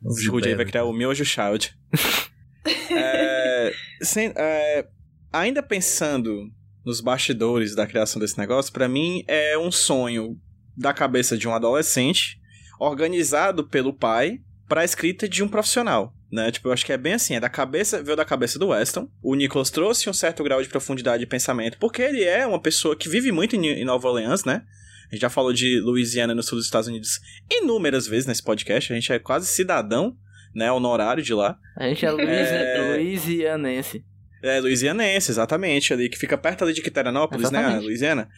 [0.03, 1.75] O Jude aí vai criar o Miojo Child.
[2.91, 4.87] é, sem- é,
[5.33, 6.51] ainda pensando
[6.85, 10.37] nos bastidores da criação desse negócio, pra mim é um sonho
[10.77, 12.39] da cabeça de um adolescente
[12.81, 16.15] organizado pelo pai pra escrita de um profissional.
[16.31, 16.51] Né?
[16.53, 19.09] Tipo, eu acho que é bem assim, é da cabeça, veio da cabeça do Weston.
[19.23, 22.95] O Nicholas trouxe um certo grau de profundidade de pensamento, porque ele é uma pessoa
[22.95, 24.63] que vive muito em, em Nova Orleans, né?
[25.11, 28.93] A gente já falou de Louisiana no sul dos Estados Unidos inúmeras vezes nesse podcast.
[28.93, 30.17] A gente é quase cidadão,
[30.55, 30.71] né?
[30.71, 31.59] Honorário de lá.
[31.77, 32.97] A gente é, É.
[32.97, 34.05] Louisianense.
[34.43, 37.59] É, Louisianense, exatamente, ali, que fica perto ali de Quiterianópolis, né?
[37.59, 37.85] Exatamente.
[37.85, 38.29] Louisiana.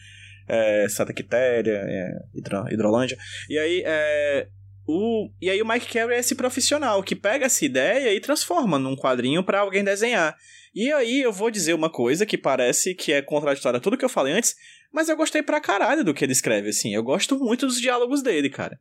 [0.47, 3.17] É, Santa Quitéria, é, Hidro, Hidrolândia.
[3.49, 4.47] E aí, é,
[4.87, 8.79] o, e aí o Mike Carey é esse profissional que pega essa ideia e transforma
[8.79, 10.35] num quadrinho pra alguém desenhar.
[10.73, 14.05] E aí eu vou dizer uma coisa que parece que é contraditória a tudo que
[14.05, 14.55] eu falei antes,
[14.91, 16.93] mas eu gostei pra caralho do que ele escreve, assim.
[16.93, 18.79] Eu gosto muito dos diálogos dele, cara.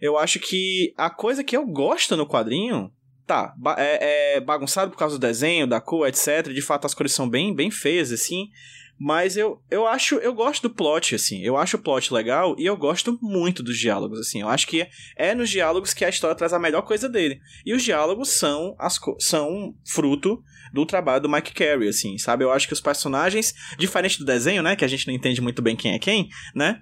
[0.00, 2.92] Eu acho que a coisa que eu gosto no quadrinho
[3.26, 6.52] tá, é, é bagunçado por causa do desenho, da cor, etc.
[6.52, 8.48] De fato, as cores são bem, bem feias, assim.
[8.98, 11.42] Mas eu, eu acho, eu gosto do plot, assim.
[11.42, 14.42] Eu acho o plot legal e eu gosto muito dos diálogos, assim.
[14.42, 17.40] Eu acho que é nos diálogos que a história traz a melhor coisa dele.
[17.64, 20.42] E os diálogos são, as, são fruto
[20.72, 22.44] do trabalho do Mike Carey, assim, sabe?
[22.44, 24.74] Eu acho que os personagens, diferente do desenho, né?
[24.74, 26.80] Que a gente não entende muito bem quem é quem, né?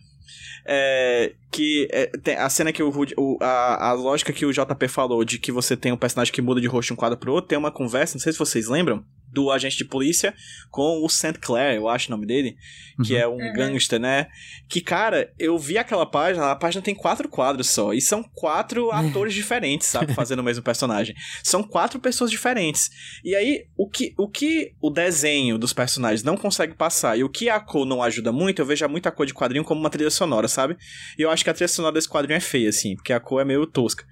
[0.67, 5.25] É, que é, a cena que o, o- a, a lógica que o JP falou
[5.25, 7.49] de que você tem um personagem que muda de rosto de um quadro pro outro,
[7.49, 10.35] tem uma conversa, não sei se vocês lembram, do agente de polícia
[10.71, 11.35] com o St.
[11.41, 12.57] Clair, eu acho o nome dele,
[13.05, 13.53] que é um Uhum.
[13.53, 14.27] gangster, né?
[14.69, 18.91] Que, cara, eu vi aquela página, a página tem quatro quadros só, e são quatro
[18.91, 21.15] atores diferentes, sabe, fazendo o mesmo personagem.
[21.43, 22.91] São quatro pessoas diferentes.
[23.25, 27.29] E aí, o que, o que o desenho dos personagens não consegue passar e o
[27.29, 30.11] que a cor não ajuda muito, eu vejo muita cor de quadrinho como uma trilha
[30.11, 30.77] sonora, sabe?
[31.19, 33.41] E eu acho que a trilha sonora desse quadrinho é feia, assim, porque a cor
[33.41, 34.05] é meio tosca.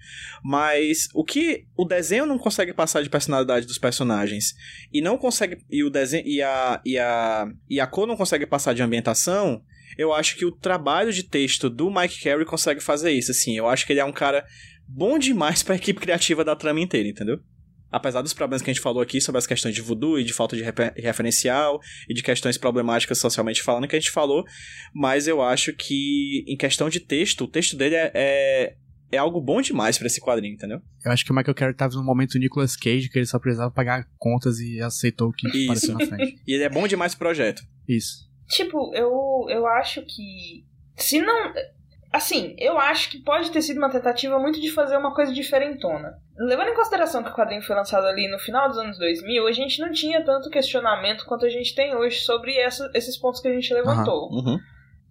[0.42, 4.54] Mas o que o desenho não consegue passar de personalidade dos personagens
[4.92, 5.58] e não consegue.
[5.70, 6.26] E o desenho.
[6.26, 9.62] E a, e a, e a cor não consegue passar de ambientação.
[9.96, 13.56] Eu acho que o trabalho de texto do Mike Carey consegue fazer isso, assim.
[13.56, 14.44] Eu acho que ele é um cara
[14.86, 17.38] bom demais pra equipe criativa da trama inteira, entendeu?
[17.90, 20.34] Apesar dos problemas que a gente falou aqui sobre as questões de voodoo e de
[20.34, 24.44] falta de refer- referencial e de questões problemáticas socialmente falando que a gente falou,
[24.94, 28.74] mas eu acho que em questão de texto, o texto dele é, é,
[29.10, 30.80] é algo bom demais pra esse quadrinho, entendeu?
[31.04, 33.70] Eu acho que o Michael Carey tava no momento Nicolas Cage, que ele só precisava
[33.70, 36.40] pagar contas e aceitou o que apareceu na frente.
[36.46, 37.62] E ele é bom demais pro projeto.
[37.88, 38.28] Isso.
[38.48, 40.64] Tipo, eu, eu acho que.
[40.96, 41.52] Se não.
[42.10, 46.14] Assim, eu acho que pode ter sido uma tentativa muito de fazer uma coisa diferentona.
[46.38, 49.52] Levando em consideração que o quadrinho foi lançado ali no final dos anos 2000, a
[49.52, 53.48] gente não tinha tanto questionamento quanto a gente tem hoje sobre essa- esses pontos que
[53.48, 54.30] a gente levantou.
[54.32, 54.58] Uhum.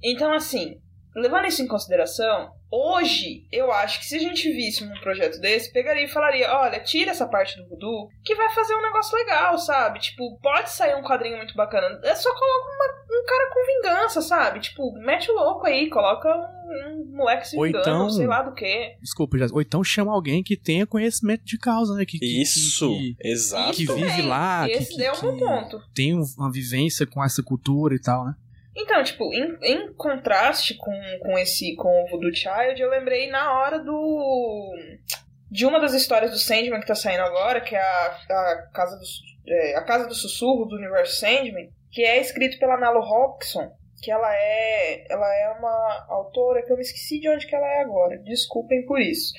[0.04, 0.80] Então, assim,
[1.22, 5.72] levando isso em consideração, hoje eu acho que se a gente visse um projeto desse,
[5.72, 9.58] pegaria e falaria: olha, tira essa parte do voodoo, que vai fazer um negócio legal,
[9.58, 10.00] sabe?
[10.00, 12.00] Tipo, pode sair um quadrinho muito bacana.
[12.04, 14.60] É só coloca uma- um cara com vingança, sabe?
[14.60, 18.54] Tipo, mete o louco aí, coloca um, um moleque se vingando, então- sei lá do
[18.54, 18.96] que.
[19.02, 19.48] Desculpa, já.
[19.52, 22.06] Ou então chama alguém que tenha conhecimento de causa, né?
[22.06, 23.74] Que, que- Isso, Que, exato.
[23.74, 25.82] que vive lá, que- Esse que- é um bom que- ponto.
[25.96, 28.36] tem um- uma vivência com essa cultura e tal, né?
[28.78, 33.60] Então, tipo, em, em contraste com, com esse com o Voodoo Child, eu lembrei na
[33.60, 34.72] hora do.
[35.50, 38.96] De uma das histórias do Sandman que tá saindo agora, que é a, a, Casa,
[38.96, 43.72] do, é, a Casa do Sussurro do Universo Sandman, que é escrito pela Nalo Hobson,
[44.00, 45.12] que ela é.
[45.12, 48.20] Ela é uma autora que eu me esqueci de onde que ela é agora.
[48.20, 49.34] Desculpem por isso.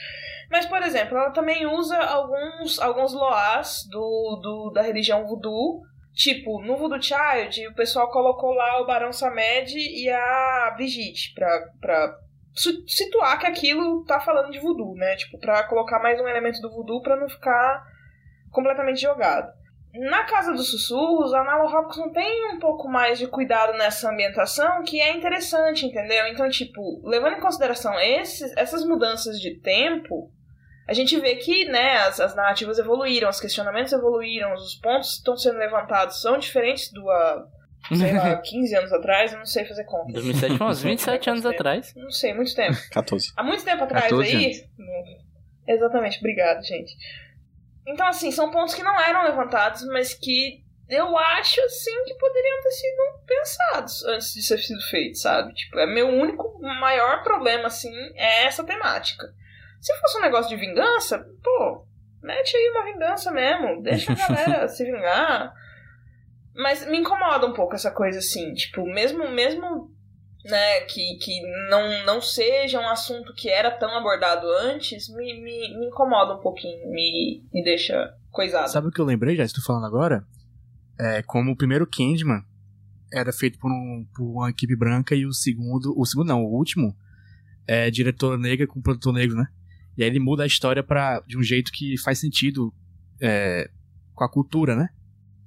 [0.50, 5.82] Mas, por exemplo, ela também usa alguns, alguns loás do, do, da religião voodoo
[6.14, 11.48] Tipo, no Voodoo Child, o pessoal colocou lá o Barão Samed e a Brigitte pra,
[11.80, 12.18] pra
[12.86, 15.14] situar que aquilo tá falando de voodoo, né?
[15.16, 17.84] Tipo, pra colocar mais um elemento do voodoo pra não ficar
[18.50, 19.48] completamente jogado.
[19.94, 24.82] Na Casa dos Sussurros, a Nala Hobson tem um pouco mais de cuidado nessa ambientação,
[24.82, 26.26] que é interessante, entendeu?
[26.26, 30.30] Então, tipo, levando em consideração esses, essas mudanças de tempo,
[30.88, 35.16] a gente vê que né, as, as narrativas evoluíram, os questionamentos evoluíram, os pontos que
[35.18, 37.46] estão sendo levantados são diferentes do, a-
[37.96, 40.12] sei lá, 15 anos atrás, eu não sei fazer conta.
[40.14, 41.94] 2007 foi uns 27 anos atrás.
[41.94, 42.76] Não sei, muito tempo.
[42.90, 43.32] 14.
[43.36, 44.64] Há muito tempo atrás 14 aí.
[45.66, 46.92] Exatamente, obrigado, gente.
[47.86, 52.62] Então, assim, são pontos que não eram levantados, mas que eu acho, assim, que poderiam
[52.62, 55.52] ter sido pensados antes de ser sido feito, sabe?
[55.54, 59.26] Tipo, é meu único maior problema, assim, é essa temática.
[59.80, 61.86] Se fosse um negócio de vingança, pô,
[62.22, 65.52] mete aí uma vingança mesmo, deixa a galera se vingar.
[66.54, 69.90] Mas me incomoda um pouco essa coisa assim, tipo, mesmo mesmo
[70.44, 75.78] né, que, que não, não seja um assunto que era tão abordado antes, me, me,
[75.78, 78.70] me incomoda um pouquinho, me, me deixa coisado.
[78.70, 80.24] Sabe o que eu lembrei, já estou falando agora?
[80.98, 82.42] É, como o primeiro Candyman
[83.12, 86.56] era feito por, um, por uma equipe branca e o segundo, o segundo não, o
[86.56, 86.96] último
[87.66, 89.46] é diretora negra com produtor negro, né?
[89.98, 92.72] E aí ele muda a história para de um jeito que faz sentido
[93.20, 93.68] é,
[94.14, 94.88] com a cultura, né?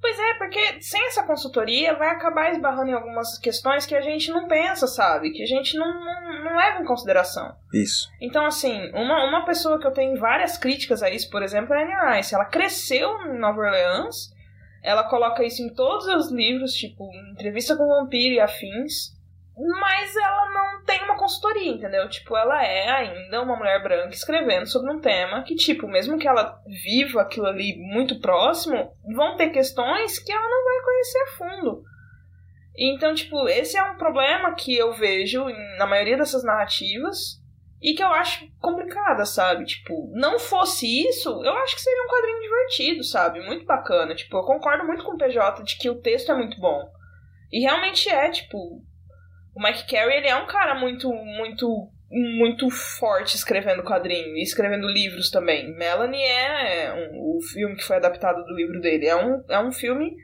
[0.01, 4.29] Pois é, porque sem essa consultoria vai acabar esbarrando em algumas questões que a gente
[4.29, 5.31] não pensa, sabe?
[5.31, 7.55] Que a gente não, não, não leva em consideração.
[7.73, 8.09] Isso.
[8.19, 11.77] Então, assim, uma, uma pessoa que eu tenho várias críticas a isso, por exemplo, é
[11.77, 12.35] a Anne Rice.
[12.35, 14.33] Ela cresceu em Nova Orleans,
[14.83, 19.13] ela coloca isso em todos os livros, tipo, entrevista com o vampiro e afins,
[19.57, 22.09] mas ela não tem uma consultoria, entendeu?
[22.09, 26.27] Tipo, ela é ainda uma mulher branca escrevendo sobre um tema que, tipo, mesmo que
[26.27, 31.31] ela viva aquilo ali muito próximo, vão ter questões que ela não vai conhecer a
[31.37, 31.83] fundo.
[32.77, 35.45] Então, tipo, esse é um problema que eu vejo
[35.77, 37.41] na maioria dessas narrativas
[37.81, 39.65] e que eu acho complicada, sabe?
[39.65, 43.45] Tipo, não fosse isso, eu acho que seria um quadrinho divertido, sabe?
[43.45, 44.15] Muito bacana.
[44.15, 46.89] Tipo, eu concordo muito com o PJ de que o texto é muito bom.
[47.51, 48.81] E realmente é, tipo,
[49.53, 54.87] o Mike Carey, ele é um cara muito, muito, muito forte escrevendo quadrinho e escrevendo
[54.87, 55.75] livros também.
[55.75, 59.07] Melanie é um, o filme que foi adaptado do livro dele.
[59.07, 60.15] É um, é um filme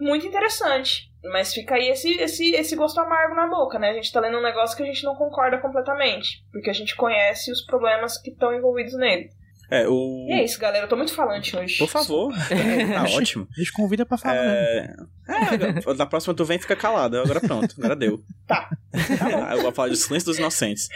[0.00, 1.08] muito interessante.
[1.24, 3.90] Mas fica aí esse, esse, esse gosto amargo na boca, né?
[3.90, 6.44] A gente tá lendo um negócio que a gente não concorda completamente.
[6.52, 9.30] Porque a gente conhece os problemas que estão envolvidos nele.
[9.70, 10.26] É, o.
[10.28, 10.84] E é isso, galera.
[10.84, 11.76] Eu tô muito falante hoje.
[11.78, 12.32] Por favor.
[12.94, 13.46] tá ótimo.
[13.54, 14.96] A gente convida pra falar, né?
[15.28, 17.18] É, é, da próxima tu vem e fica calado.
[17.18, 18.22] Agora pronto, agora deu.
[18.46, 18.70] Tá.
[18.92, 20.88] É, eu vou falar de Silêncio dos Inocentes.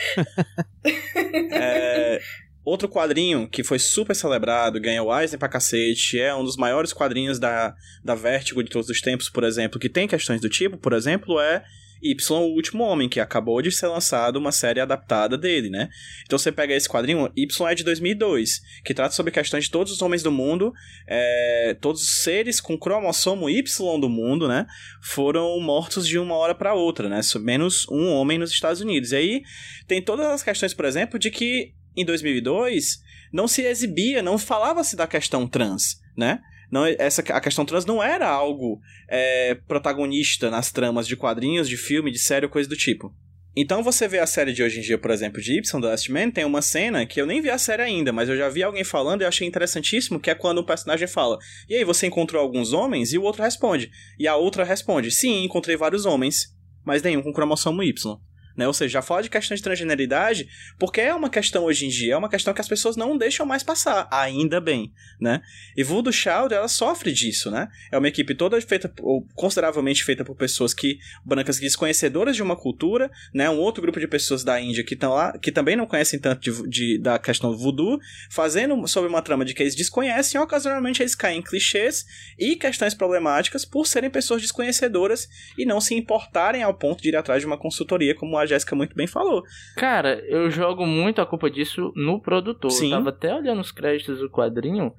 [1.53, 2.20] É,
[2.64, 7.39] outro quadrinho que foi super celebrado, ganhou Eisner pra cacete, é um dos maiores quadrinhos
[7.39, 10.95] da, da Vertigo de todos os tempos, por exemplo, que tem questões do tipo, por
[10.95, 11.62] exemplo, é
[12.03, 15.89] Y, o Último Homem, que acabou de ser lançado uma série adaptada dele, né?
[16.25, 19.93] Então você pega esse quadrinho, Y é de 2002, que trata sobre questões de todos
[19.93, 20.73] os homens do mundo,
[21.07, 24.67] é, todos os seres com cromossomo Y do mundo, né?
[25.03, 27.21] Foram mortos de uma hora para outra, né?
[27.41, 29.13] Menos um homem nos Estados Unidos.
[29.13, 29.43] E aí
[29.87, 33.01] tem todas as questões, por exemplo, de que em 2002
[33.33, 36.41] não se exibia, não falava-se da questão trans, né?
[36.73, 41.77] Não, essa, a questão trans não era algo é, protagonista nas tramas de quadrinhos, de
[41.77, 43.14] filme, de série coisa do tipo.
[43.55, 46.11] Então você vê a série de hoje em dia, por exemplo, de Y, The Last
[46.11, 48.62] Man, tem uma cena que eu nem vi a série ainda, mas eu já vi
[48.62, 52.07] alguém falando e eu achei interessantíssimo, que é quando o personagem fala, e aí, você
[52.07, 53.12] encontrou alguns homens?
[53.12, 53.91] E o outro responde.
[54.18, 58.18] E a outra responde, sim, encontrei vários homens, mas nenhum com cromossomo Y.
[58.57, 58.67] Né?
[58.67, 60.49] Ou seja, já fala de questão de transgeneridade,
[60.79, 63.47] porque é uma questão hoje em dia, é uma questão que as pessoas não deixam
[63.47, 65.41] mais passar, ainda bem, né?
[65.77, 67.69] E Voodoo Child, ela sofre disso, né?
[67.91, 72.57] É uma equipe toda feita, ou consideravelmente feita por pessoas que, brancas desconhecedoras de uma
[72.57, 73.49] cultura, né?
[73.49, 76.41] Um outro grupo de pessoas da Índia que estão lá, que também não conhecem tanto
[76.41, 77.99] de, de, da questão do voodoo,
[78.31, 82.05] fazendo sobre uma trama de que eles desconhecem, e ocasionalmente eles caem em clichês
[82.39, 87.17] e questões problemáticas por serem pessoas desconhecedoras e não se importarem ao ponto de ir
[87.17, 89.43] atrás de uma consultoria como a Jéssica muito bem falou.
[89.76, 92.70] Cara, eu jogo muito a culpa disso no produtor.
[92.70, 92.90] Sim.
[92.93, 94.93] Eu tava até olhando os créditos do quadrinho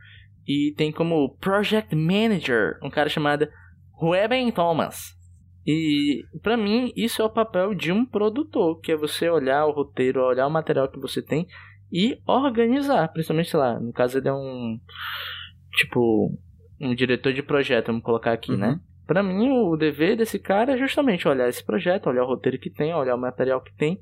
[0.48, 3.48] e tem como Project Manager um cara chamado
[3.94, 5.14] Rueben Thomas.
[5.66, 9.72] E para mim isso é o papel de um produtor, que é você olhar o
[9.72, 11.48] roteiro, olhar o material que você tem
[11.92, 14.78] e organizar, principalmente sei lá, no caso ele é um
[15.72, 16.38] tipo
[16.82, 18.58] um diretor de projeto, vamos colocar aqui, Uhum.
[18.58, 18.80] né?
[19.06, 22.70] Pra mim, o dever desse cara é justamente olhar esse projeto, olhar o roteiro que
[22.70, 24.00] tem, olhar o material que tem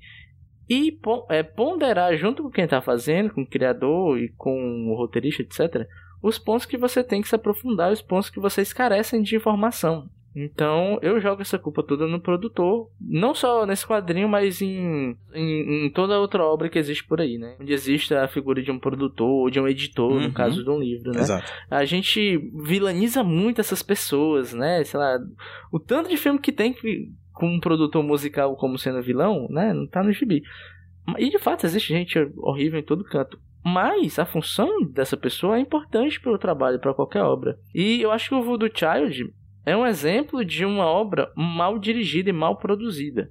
[0.70, 0.98] e
[1.30, 5.88] é, ponderar junto com quem tá fazendo, com o criador e com o roteirista, etc.,
[6.22, 10.08] os pontos que você tem que se aprofundar os pontos que vocês carecem de informação.
[10.36, 15.86] Então, eu jogo essa culpa toda no produtor, não só nesse quadrinho, mas em, em,
[15.86, 17.58] em toda outra obra que existe por aí, né?
[17.60, 20.22] Onde existe a figura de um produtor ou de um editor, Uhum.
[20.28, 21.20] no caso de um livro, né?
[21.20, 21.52] Exato.
[21.70, 24.84] a gente vilaniza muito essas pessoas, né?
[24.86, 25.18] Sei lá,
[25.72, 29.74] o tanto de filme que tem que, com um produtor musical como sendo vilão, né?
[29.74, 30.42] Não tá no gibi.
[31.18, 33.38] E de fato existe gente horrível em todo canto.
[33.64, 37.60] Mas a função dessa pessoa é importante para o trabalho, para qualquer obra.
[37.76, 39.32] E eu acho que o Voodoo Child
[39.66, 43.30] é um exemplo de uma obra mal dirigida e mal produzida.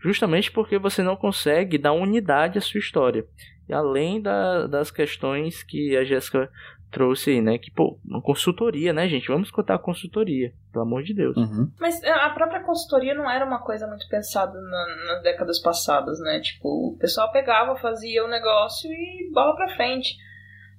[0.00, 3.24] Justamente porque você não consegue dar unidade à sua história.
[3.68, 6.50] E além da, das questões que a Jéssica
[6.90, 7.56] trouxe aí, né?
[7.56, 9.28] Que, pô, uma consultoria, né, gente?
[9.28, 11.36] Vamos escutar a consultoria, pelo amor de Deus.
[11.36, 11.70] Uhum.
[11.80, 16.40] Mas a própria consultoria não era uma coisa muito pensada na- nas décadas passadas, né?
[16.40, 20.16] Tipo, o pessoal pegava, fazia o negócio e bola pra frente.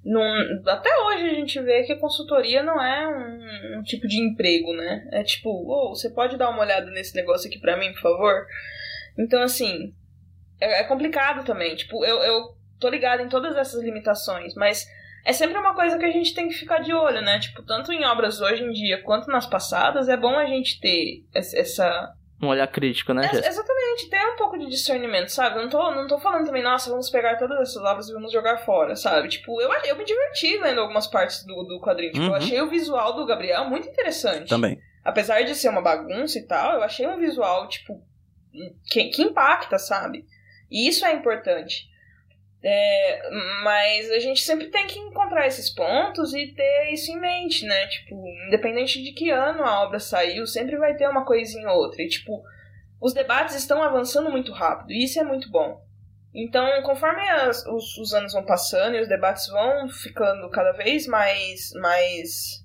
[0.03, 4.19] Não- até hoje a gente vê que a consultoria não é um, um tipo de
[4.19, 5.07] emprego, né?
[5.11, 8.45] É tipo, ô, você pode dar uma olhada nesse negócio aqui pra mim, por favor?
[9.17, 9.93] Então, assim,
[10.59, 11.75] é, é complicado também.
[11.75, 14.85] Tipo, eu, eu tô ligada em todas essas limitações, mas
[15.25, 17.39] é sempre uma coisa que a gente tem que ficar de olho, né?
[17.39, 21.23] Tipo, tanto em obras hoje em dia quanto nas passadas, é bom a gente ter
[21.33, 22.13] essa.
[22.43, 25.57] Um olhar crítico, né, é- exatamente, ter um pouco de discernimento, sabe?
[25.57, 28.31] Eu não tô, não tô falando também, nossa, vamos pegar todas essas obras e vamos
[28.31, 29.29] jogar fora, sabe?
[29.29, 32.11] Tipo, eu, eu me diverti lendo algumas partes do, do quadrinho.
[32.11, 32.35] Tipo, eu Uhum.
[32.35, 34.49] achei o visual do Gabriel muito interessante.
[34.49, 34.77] Também.
[35.05, 38.01] Apesar de ser uma bagunça e tal, eu achei um visual, tipo,
[38.85, 40.25] que, que impacta, sabe?
[40.69, 41.87] E isso é importante.
[42.65, 43.29] É,
[43.63, 47.87] mas a gente sempre tem que encontrar esses pontos e ter isso em mente, né?
[47.87, 48.15] Tipo,
[48.47, 52.01] independente de que ano a obra saiu, sempre vai ter uma coisinha ou outra.
[52.01, 52.41] E, tipo,
[53.01, 55.83] os debates estão avançando muito rápido, e isso é muito bom.
[56.33, 61.05] Então, conforme as- os, os anos vão passando e os debates vão ficando cada vez
[61.05, 62.63] mais, mais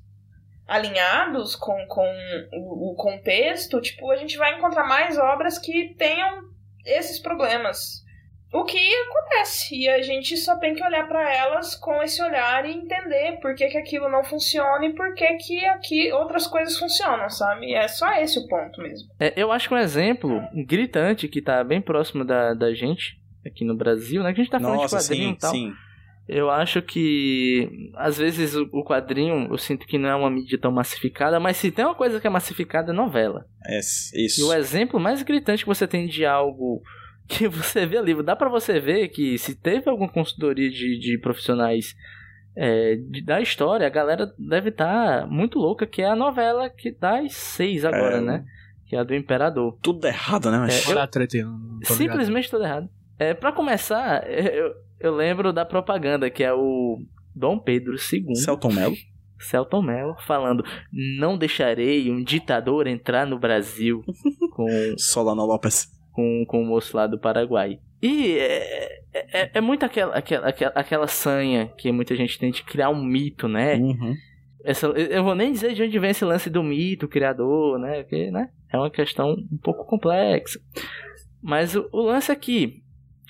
[0.66, 2.08] alinhados com, com
[2.52, 6.44] o, o contexto, tipo, a gente vai encontrar mais obras que tenham
[6.86, 8.04] esses problemas.
[8.50, 12.64] O que acontece, e a gente só tem que olhar para elas com esse olhar
[12.64, 16.78] e entender por que, que aquilo não funciona e por que, que aqui outras coisas
[16.78, 17.74] funcionam, sabe?
[17.74, 19.06] É só esse o ponto mesmo.
[19.20, 23.64] É, eu acho que um exemplo gritante que tá bem próximo da, da gente aqui
[23.64, 24.32] no Brasil, né?
[24.32, 25.50] Que a gente tá falando Nossa, de quadrinho sim, e tal.
[25.50, 25.72] sim.
[26.26, 30.58] Eu acho que às vezes o, o quadrinho eu sinto que não é uma mídia
[30.58, 33.46] tão massificada, mas se tem uma coisa que é massificada é novela.
[33.66, 33.80] É,
[34.14, 34.46] E isso.
[34.48, 36.82] o exemplo mais gritante que você tem de algo
[37.28, 41.18] que você vê ali, dá pra você ver que se teve alguma consultoria de, de
[41.18, 41.94] profissionais
[42.56, 46.90] é, de- da história, a galera deve estar muito louca, que é a novela que
[46.90, 48.20] das seis agora, É.
[48.20, 48.44] né?
[48.86, 49.78] Que é a do Imperador.
[49.82, 50.58] Tudo errado, né?
[50.58, 50.88] Mas...
[50.88, 51.36] É, a treta.
[51.84, 52.88] Simplesmente tudo errado.
[53.18, 56.98] É, pra começar, eu, eu lembro da propaganda, que é o
[57.34, 58.96] Dom Pedro II, Celton Mello.
[59.38, 60.64] Celton Mello, falando:
[61.18, 64.02] Não deixarei um ditador entrar no Brasil
[64.56, 64.66] com,
[64.96, 65.86] Solano Lopes.
[66.18, 67.78] Com, com o moço lá do Paraguai.
[68.02, 72.64] E é, é, é muito aquela, aquela, aquela, aquela sanha que muita gente tem de
[72.64, 73.76] criar um mito, né?
[73.76, 74.16] Uhum.
[74.64, 78.02] Essa, eu vou nem dizer de onde vem esse lance do mito, criador, né?
[78.02, 78.48] Porque, né?
[78.68, 80.58] É uma questão um pouco complexa.
[81.40, 82.82] Mas o, o lance é que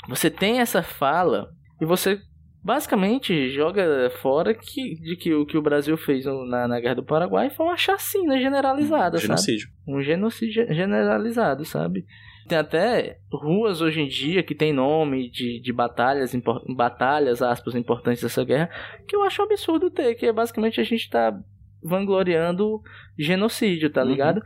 [0.08, 2.18] você tem essa fala e você
[2.64, 7.04] basicamente joga fora que, de que o que o Brasil fez na, na Guerra do
[7.04, 9.26] Paraguai foi uma chachina generalizada, sabe?
[9.26, 9.68] Genocídio.
[9.86, 12.06] um genocídio generalizado, sabe?
[12.48, 17.74] Tem até ruas hoje em dia que tem nome de, de batalhas, impor- batalhas, aspas,
[17.74, 18.70] importantes dessa guerra,
[19.06, 21.38] que eu acho absurdo ter, que é basicamente a gente tá
[21.82, 22.80] vangloriando
[23.18, 24.08] genocídio, tá Uhum.
[24.08, 24.42] ligado?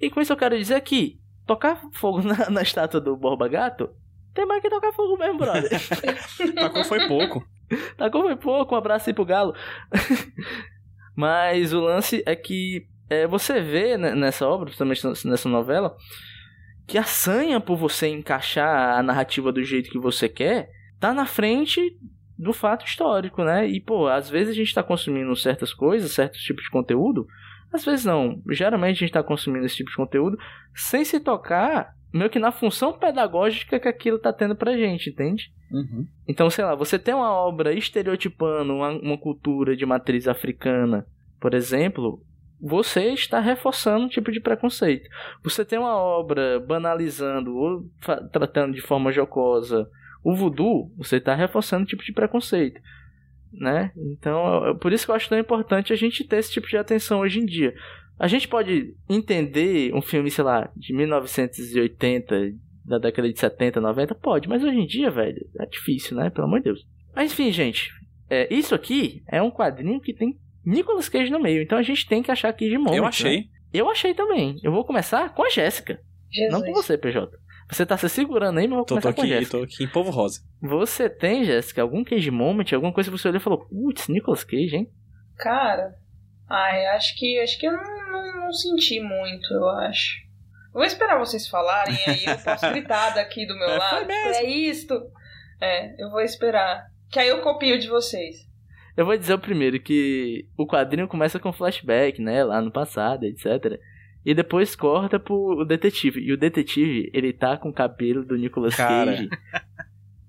[0.00, 3.90] E com isso eu quero dizer que tocar fogo na, na estátua do Borba Gato
[4.32, 5.70] tem mais que tocar fogo mesmo, brother.
[6.54, 7.46] Tacou foi pouco.
[7.96, 9.54] Tacou foi pouco, um abraço aí pro Galo.
[11.16, 15.96] Mas o lance é que é, você vê né, nessa obra, principalmente nessa novela,
[16.86, 20.70] que a sanha por você encaixar a narrativa do jeito que você quer
[21.00, 21.80] tá na frente
[22.38, 23.66] do fato histórico, né?
[23.66, 27.26] E, pô, às vezes a gente tá consumindo certas coisas, certos tipos de conteúdo,
[27.72, 28.42] às vezes não.
[28.50, 30.38] Geralmente a gente tá consumindo esse tipo de conteúdo
[30.74, 35.52] sem se tocar meio que na função pedagógica que aquilo tá tendo pra gente, entende?
[35.70, 36.06] Uhum.
[36.28, 41.04] Então, sei lá, você tem uma obra estereotipando uma, uma cultura de matriz africana,
[41.40, 42.22] por exemplo,
[42.66, 45.06] você está reforçando um tipo de preconceito.
[45.42, 47.84] Você tem uma obra banalizando ou
[48.32, 49.86] tratando de forma jocosa
[50.24, 52.80] o voodoo, você está reforçando um tipo de preconceito.
[53.52, 53.92] Né?
[53.94, 56.78] Então, é por isso que eu acho tão importante a gente ter esse tipo de
[56.78, 57.74] atenção hoje em dia.
[58.18, 62.54] A gente pode entender um filme, sei lá, de 1980,
[62.86, 64.14] da década de 70, 90?
[64.14, 66.30] Pode, mas hoje em dia, velho, é difícil, né?
[66.30, 66.86] Pelo amor de Deus.
[67.14, 67.92] Mas enfim, gente,
[68.30, 72.06] é, isso aqui é um quadrinho que tem Nicolas Cage no meio, então a gente
[72.06, 72.96] tem que achar aqui de monte.
[72.96, 73.08] Eu né?
[73.08, 73.44] achei.
[73.72, 74.58] Eu achei também.
[74.62, 76.00] Eu vou começar com a Jéssica,
[76.50, 77.30] não com você, PJ.
[77.70, 79.58] Você tá se segurando aí, mas eu vou Tô, tô começar com a aqui, Jéssica.
[79.58, 80.40] tô aqui em Povo Rosa.
[80.60, 84.44] Você tem, Jéssica, algum Cage Moment, alguma coisa que você olhou e falou, putz, Nicolas
[84.44, 84.90] Cage, hein?
[85.38, 85.94] Cara,
[86.48, 90.22] ai, acho que acho que eu não, não, não senti muito, eu acho.
[90.68, 94.06] Eu vou esperar vocês falarem, aí eu posso gritar daqui do meu É, foi lado.
[94.06, 94.34] mesmo.
[94.34, 95.02] É isto.
[95.60, 96.84] É, eu vou esperar.
[97.10, 98.36] Que aí eu copio de vocês.
[98.96, 103.24] Eu vou dizer o primeiro que o quadrinho começa com flashback, né, lá no passado,
[103.24, 103.80] etc.
[104.24, 106.20] E depois corta pro detetive.
[106.20, 109.12] E o detetive, ele tá com o cabelo do Nicolas Cara.
[109.12, 109.28] Cage.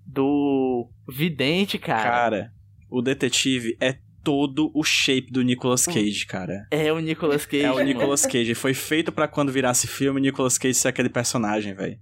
[0.06, 2.04] Do vidente, cara.
[2.04, 2.52] Cara,
[2.90, 6.66] o detetive é todo o shape do Nicolas Cage, cara.
[6.72, 7.64] É o Nicolas Cage.
[7.64, 7.86] É o mano.
[7.86, 8.56] Nicolas Cage.
[8.56, 12.00] Foi feito pra quando virasse filme, Nicolas Cage ser aquele personagem, velho.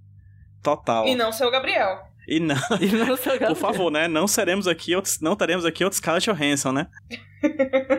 [0.62, 1.06] Total.
[1.06, 2.13] E não ser o Gabriel.
[2.28, 3.16] E não, E não
[3.48, 4.08] por favor, né?
[4.08, 6.88] Não seremos aqui outros, não teremos aqui outros Scarlett Johansson, né?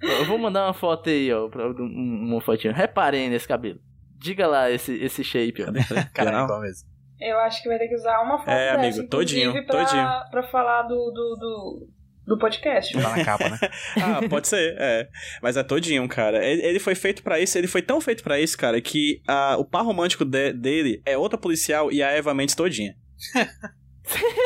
[0.00, 1.48] Eu vou mandar uma foto aí, ó.
[1.48, 2.72] Pra, um- uma fotinha.
[2.72, 3.78] Reparem nesse cabelo.
[4.18, 5.66] Diga lá esse, esse shape, ó.
[6.14, 6.88] Cara, é mesmo.
[7.20, 10.08] Eu acho que vai ter que usar uma foto É, dessa, amigo, todinho, pra, todinho.
[10.30, 11.88] pra falar do, do, do,
[12.28, 12.94] do podcast.
[12.98, 13.58] Tá na capa, né?
[14.02, 15.06] Ah, pode ser, é.
[15.42, 16.42] Mas é todinho, cara.
[16.42, 19.56] Ele, ele foi feito pra isso, ele foi tão feito pra isso, cara, que ah,
[19.58, 22.94] o par romântico de- dele é outra policial e a Eva Mendes todinha.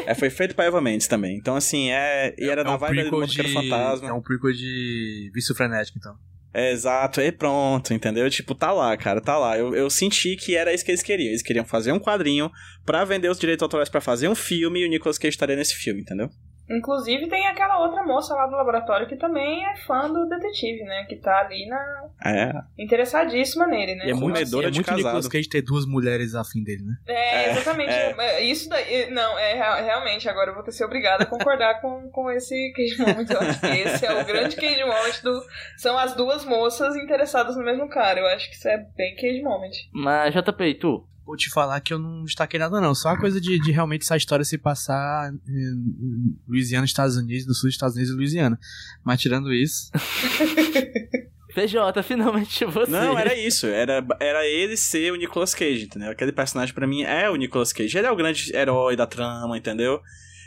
[0.06, 1.36] É, foi feito pra Eva Mendes também.
[1.36, 2.34] Então, assim, é.
[2.38, 3.52] E era é na um vibe do de...
[3.52, 4.08] Fantasma.
[4.08, 6.14] É um prequel de Vício Frenético, então.
[6.52, 8.30] É, exato, e pronto, entendeu?
[8.30, 9.58] Tipo, tá lá, cara, tá lá.
[9.58, 11.28] Eu, eu senti que era isso que eles queriam.
[11.28, 12.48] Eles queriam fazer um quadrinho
[12.86, 15.74] pra vender os direitos autorais pra fazer um filme e o Nicolas Cage estaria nesse
[15.74, 16.30] filme, entendeu?
[16.68, 21.04] Inclusive, tem aquela outra moça lá do laboratório que também é fã do detetive, né?
[21.08, 22.04] Que tá ali na...
[22.24, 22.52] É.
[22.78, 24.06] interessadíssima nele, né?
[24.06, 24.98] E é muito- assim, Comedora é de muito casado.
[25.04, 26.94] Nicolas Cage ter duas mulheres afim dele, né?
[27.06, 27.90] É, É, exatamente.
[27.92, 28.14] é.
[28.18, 29.10] É, Isso daí.
[29.10, 32.72] Não, é rea- realmente, agora eu vou ter ser obrigada a concordar com, com esse
[32.74, 33.26] cage moment.
[33.30, 35.42] Eu acho que esse é o grande cage moment do.
[35.76, 38.20] São as duas moças interessadas no mesmo cara.
[38.20, 39.70] Eu acho que isso é bem cage moment.
[39.92, 41.06] Mas, JP, e tu?
[41.26, 42.94] Vou te falar que eu não destaquei nada, não.
[42.94, 47.46] Só a coisa de, de realmente essa história se passar em, em Louisiana, Estados Unidos,
[47.46, 48.58] do sul dos Estados Unidos e Louisiana.
[49.02, 49.90] Mas tirando isso,
[51.54, 52.90] PJ, finalmente você.
[52.90, 53.66] Não, era isso.
[53.66, 56.10] Era, era ele ser o Nicolas Cage, entendeu?
[56.10, 57.96] Aquele personagem pra mim é o Nicolas Cage.
[57.96, 60.00] Ele é o grande herói da trama, entendeu?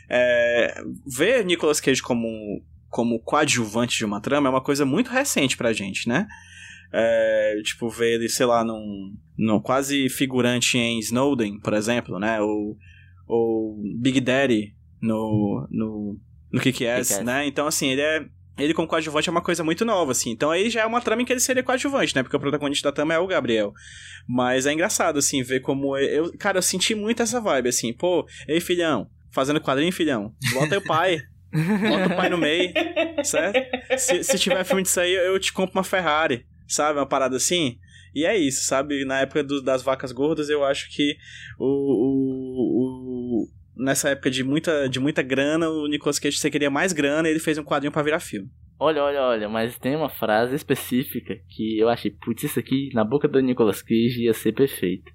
[0.09, 5.57] É, ver Nicolas Cage como, como coadjuvante de uma trama é uma coisa muito recente
[5.57, 6.28] pra gente, né?
[6.91, 12.41] É, tipo, ver ele, sei lá, num, num quase figurante em Snowden, por exemplo, né?
[12.41, 12.77] Ou,
[13.27, 16.19] ou Big Daddy no, no,
[16.51, 17.45] no Kick-Ass, né?
[17.45, 18.25] Então, assim, ele é
[18.57, 20.31] ele como coadjuvante é uma coisa muito nova, assim.
[20.31, 22.23] Então aí já é uma trama em que ele seria coadjuvante, né?
[22.23, 23.71] Porque o protagonista da trama é o Gabriel.
[24.27, 25.95] Mas é engraçado, assim, ver como.
[25.95, 27.93] Eu, cara, eu senti muito essa vibe, assim.
[27.93, 30.33] Pô, ei, filhão, fazendo quadrinho, filhão.
[30.53, 31.19] Bota o pai.
[31.53, 32.73] Bota o pai no meio,
[33.23, 33.57] certo?
[33.97, 36.99] Se, se tiver filme disso aí, eu te compro uma Ferrari, sabe?
[36.99, 37.78] Uma parada assim.
[38.15, 39.05] E é isso, sabe?
[39.05, 41.15] Na época do- das vacas gordas, eu acho que
[41.59, 46.70] o, o, o- nessa época de muita, de muita grana, o Nicolas Cage você queria
[46.70, 48.49] mais grana e ele fez um quadrinho pra virar filme.
[48.80, 53.03] Olha, olha, olha, mas tem uma frase específica que eu achei, putz, isso aqui na
[53.03, 55.11] boca do Nicolas Cage ia ser perfeito.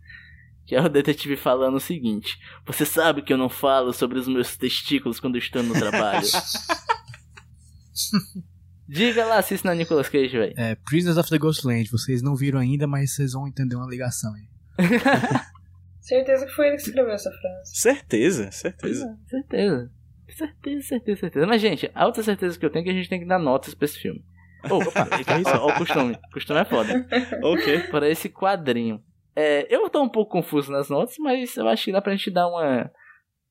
[0.66, 4.28] Que é o detetive falando o seguinte: Você sabe que eu não falo sobre os
[4.28, 6.26] meus testículos quando estou no trabalho.
[8.92, 10.52] Diga lá se isso não é Nicolas Cage, velho.
[10.54, 11.90] é Prisoners of the Ghostland.
[11.90, 14.46] Vocês não viram ainda, mas vocês vão entender uma ligação aí.
[15.98, 17.76] Certeza que foi ele que escreveu essa frase.
[17.76, 19.18] Certeza, certeza.
[19.28, 19.90] Certeza.
[20.28, 21.46] Certeza, certeza, certeza.
[21.46, 23.38] Mas, gente, a outra certeza que eu tenho é que a gente tem que dar
[23.38, 24.22] notas pra esse filme.
[24.68, 25.08] Ô, opa,
[25.46, 26.12] ó, ó, o costume.
[26.12, 27.06] O costume é foda.
[27.42, 27.80] ok.
[27.88, 29.02] Para esse quadrinho.
[29.34, 32.30] É, eu tô um pouco confuso nas notas, mas eu acho que dá pra gente
[32.30, 32.90] dar uma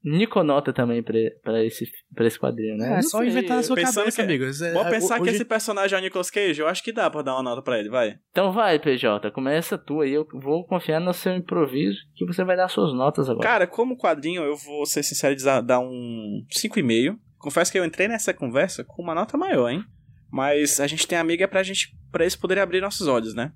[0.03, 1.85] Niconota também pra, pra, esse,
[2.15, 2.87] pra esse quadrinho, né?
[2.87, 3.27] É, Não só sei.
[3.27, 4.45] inventar na sua Pensando cabeça, que- amigo.
[4.45, 6.91] Isso é- Vamos pensar que hoje- esse personagem é o Nicolas Cage, eu acho que
[6.91, 8.15] dá pra dar uma nota pra ele, vai.
[8.31, 10.11] Então vai, PJ, começa tu aí.
[10.13, 13.47] Eu vou confiar no seu improviso que você vai dar suas notas agora.
[13.47, 17.15] Cara, como quadrinho, eu vou ser sincero e dar um 5,5.
[17.37, 19.83] Confesso que eu entrei nessa conversa com uma nota maior, hein?
[20.31, 23.51] Mas a gente tem amiga pra gente, pra eles poderem abrir nossos olhos, né?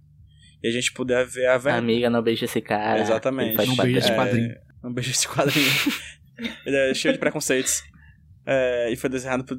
[0.64, 1.84] E a gente puder ver a verdade.
[1.84, 3.00] Amiga, não beija esse cara.
[3.00, 3.56] Exatamente.
[3.56, 4.56] Faz Não beija esse quadrinho.
[4.84, 5.72] Um beijo esse quadrinho.
[6.66, 7.82] Ele é cheio de preconceitos.
[8.46, 9.58] É, e foi desenhado por.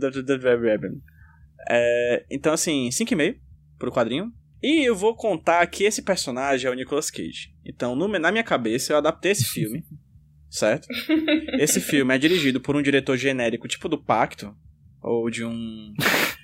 [1.68, 3.36] É, então, assim, 5,5
[3.78, 4.32] pro quadrinho.
[4.62, 7.54] E eu vou contar que esse personagem é o Nicolas Cage.
[7.64, 9.84] Então, no- na minha cabeça, eu adaptei esse filme.
[10.48, 10.86] certo?
[11.58, 14.56] Esse filme é dirigido por um diretor genérico, tipo do Pacto.
[15.02, 15.92] Ou de um.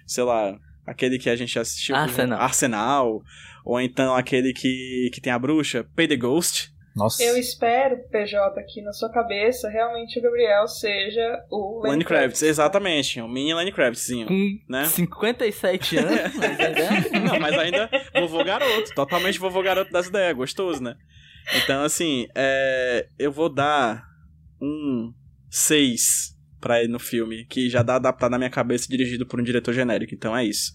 [0.07, 0.59] sei lá.
[0.85, 1.95] Aquele que a gente assistiu.
[1.95, 2.41] Arsenal.
[2.41, 3.23] Arsenal.
[3.65, 6.72] Ou então aquele que, que tem a bruxa, Pay the Ghost.
[6.95, 7.23] Nossa.
[7.23, 13.21] Eu espero, PJ, que na sua cabeça realmente o Gabriel seja o Lenny Kravitz, exatamente.
[13.21, 14.27] Um mini Lenny Kravitzzinho.
[14.27, 14.85] Com Né?
[14.85, 17.21] 57 anos, mas ainda...
[17.21, 18.95] Não, mas ainda vovô garoto.
[18.95, 20.37] Totalmente vovô garoto das ideias.
[20.37, 20.97] Gostoso, né?
[21.63, 24.05] Então, assim, é, eu vou dar
[24.61, 25.13] um
[25.51, 29.43] 6 pra ele no filme, que já dá adaptado na minha cabeça, dirigido por um
[29.43, 30.15] diretor genérico.
[30.15, 30.73] Então é isso.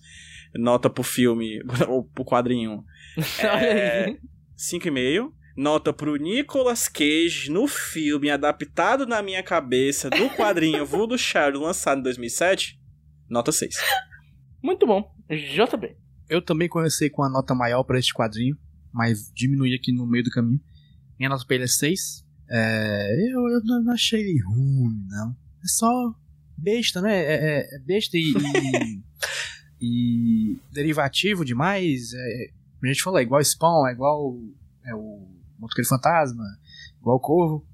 [0.56, 2.84] Nota pro filme, ou pro quadrinho,
[3.42, 4.18] aí.
[4.58, 5.32] 5,5.
[5.58, 12.00] Nota pro Nicolas Cage no filme, adaptado na minha cabeça, do quadrinho Voodoo Shadow, lançado
[12.00, 12.80] em 2007,
[13.28, 13.76] Nota 6.
[14.62, 15.12] Muito bom.
[15.28, 15.98] JB.
[16.30, 18.56] Eu também comecei com a nota maior pra este quadrinho,
[18.94, 20.62] mas diminui aqui no meio do caminho.
[21.18, 22.24] Minha nota pra ele é 6.
[22.50, 25.32] É, eu, eu não achei ele ruim, não.
[25.32, 25.90] É só
[26.56, 27.18] besta, né?
[27.18, 28.32] É, é- é besta e,
[29.82, 32.14] e, e derivativo demais.
[32.14, 32.50] É,
[32.84, 34.38] a gente falou, é igual Spawn, é igual
[34.86, 35.28] é o
[35.58, 36.44] Motoqueiro Fantasma,
[37.00, 37.66] igual o Corvo.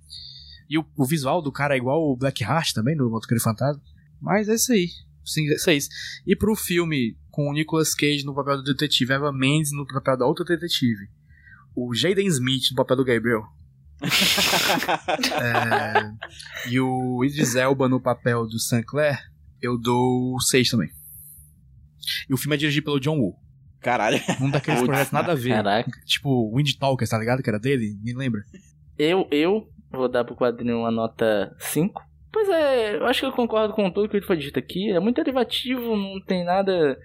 [0.69, 3.81] E o, o visual do cara é igual o Black Heart também, do Motoqueiro Fantasma.
[4.21, 4.87] Mas é isso aí.
[5.25, 5.89] Sim, é isso.
[6.25, 10.17] E pro filme com o Nicolas Cage no papel do detetive, Eva Mendes no papel
[10.17, 11.09] da outra detetive,
[11.75, 13.43] o Jaden Smith no papel do Gabriel,
[15.41, 19.19] é, e o Idris Elba no papel do Sinclair,
[19.61, 20.91] eu dou 6 também.
[22.29, 23.35] E o filme é dirigido pelo John Woo.
[23.83, 24.19] Caralho.
[24.41, 25.49] Um daqueles Putz, projetos nada a ver.
[25.49, 25.91] Caraca.
[26.05, 27.43] Tipo, Wind Talkers, tá ligado?
[27.43, 27.97] Que era dele?
[28.01, 28.41] Me lembra?
[28.97, 32.01] Eu, eu vou dar pro quadrinho uma nota 5.
[32.31, 34.91] Pois é, eu acho que eu concordo com tudo que foi dito aqui.
[34.91, 36.97] É muito derivativo, não tem nada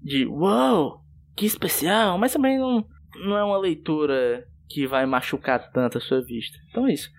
[0.00, 1.02] de uau,
[1.34, 2.86] que especial, mas também não,
[3.24, 6.58] não é uma leitura que vai machucar tanto a sua vista.
[6.70, 7.10] Então é isso.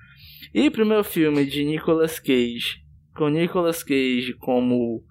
[0.54, 2.84] E pro meu filme de Nicolas Cage,
[3.16, 5.04] com Nicolas Cage como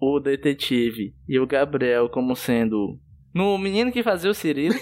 [0.00, 2.98] o detetive e o Gabriel como sendo
[3.34, 4.74] no menino que fazia o Cirilo.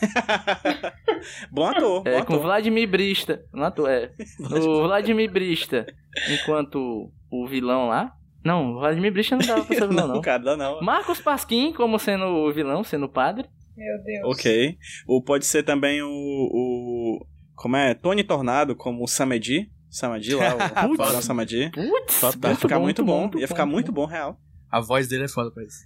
[1.50, 2.40] bom ator, bom É, com ator.
[2.42, 3.42] Vladimir Brista.
[3.52, 4.10] Não, atu- é.
[4.40, 5.86] O Vladimir Brista,
[6.30, 8.12] enquanto o vilão lá.
[8.44, 10.20] Não, o Vladimir Brista não dava pra ser vilão, não.
[10.20, 10.80] cara, não.
[10.80, 13.48] Marcos Pasquim como sendo o vilão, sendo o padre.
[13.76, 14.36] Meu Deus.
[14.38, 14.76] Ok.
[15.06, 16.08] Ou pode ser também o.
[16.08, 17.94] o como é?
[17.94, 19.70] Tony Tornado como o Samedi.
[19.90, 20.54] Samedi lá,
[20.84, 21.24] o Putz.
[21.24, 21.70] Samedi.
[21.70, 23.30] Putz, Ia ficar muito bom.
[23.36, 24.38] Ia ficar muito bom, real.
[24.70, 25.78] A voz dele é foda pra isso.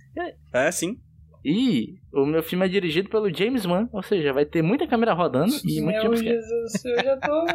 [0.53, 0.97] É, sim.
[1.45, 5.15] E o meu filme é dirigido pelo James Wan, ou seja, vai ter muita câmera
[5.15, 6.17] rodando e muito Meu.
[6.17, 7.47] Jesus, eu já tô.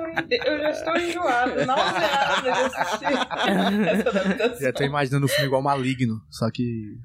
[0.46, 4.60] Eu já estou enjoada, nauseada de assistir essa adaptação.
[4.60, 6.98] Já tô imaginando o filme igual Maligno, só que.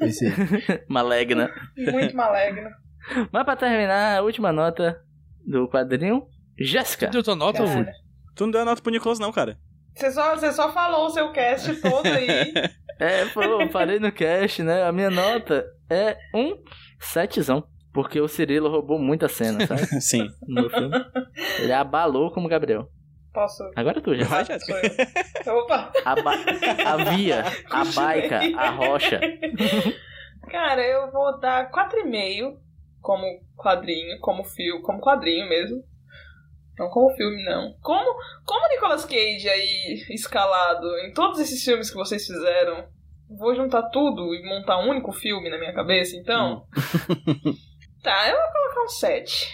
[0.00, 0.26] Esse.
[0.88, 1.50] Malegna.
[1.76, 2.70] Muito maligno.
[3.32, 5.00] Mas pra terminar, a última nota
[5.46, 6.26] do quadrinho.
[6.58, 7.06] Jéssica.
[7.06, 7.64] A tua nota?
[8.34, 9.56] Tu não deu a nota pro Nicolas, não, cara.
[9.98, 12.54] Você só, você só falou o seu cast todo aí.
[13.00, 14.82] É, pô, eu parei no cast, né?
[14.82, 16.60] A minha nota é um
[16.98, 17.62] setzão.
[17.92, 19.86] Porque o Cirilo roubou muita cena, sabe?
[20.02, 20.26] Sim.
[20.48, 20.96] No filme.
[21.60, 22.88] Ele abalou como Gabriel.
[23.32, 23.62] Posso.
[23.76, 24.24] Agora é tu, já.
[24.24, 24.44] Vai,
[25.46, 25.54] eu.
[25.58, 25.92] Opa!
[26.04, 26.32] A, ba...
[26.84, 29.20] a via, a baica, a rocha.
[30.50, 32.56] Cara, eu vou dar 4,5
[33.00, 33.24] como
[33.56, 35.84] quadrinho, como filme, como quadrinho mesmo.
[36.78, 37.74] Não como filme, não.
[37.82, 38.14] Como,
[38.44, 42.86] como Nicolas Cage aí, escalado em todos esses filmes que vocês fizeram,
[43.28, 46.64] vou juntar tudo e montar um único filme na minha cabeça, então.
[48.02, 49.48] tá, eu vou colocar um 7.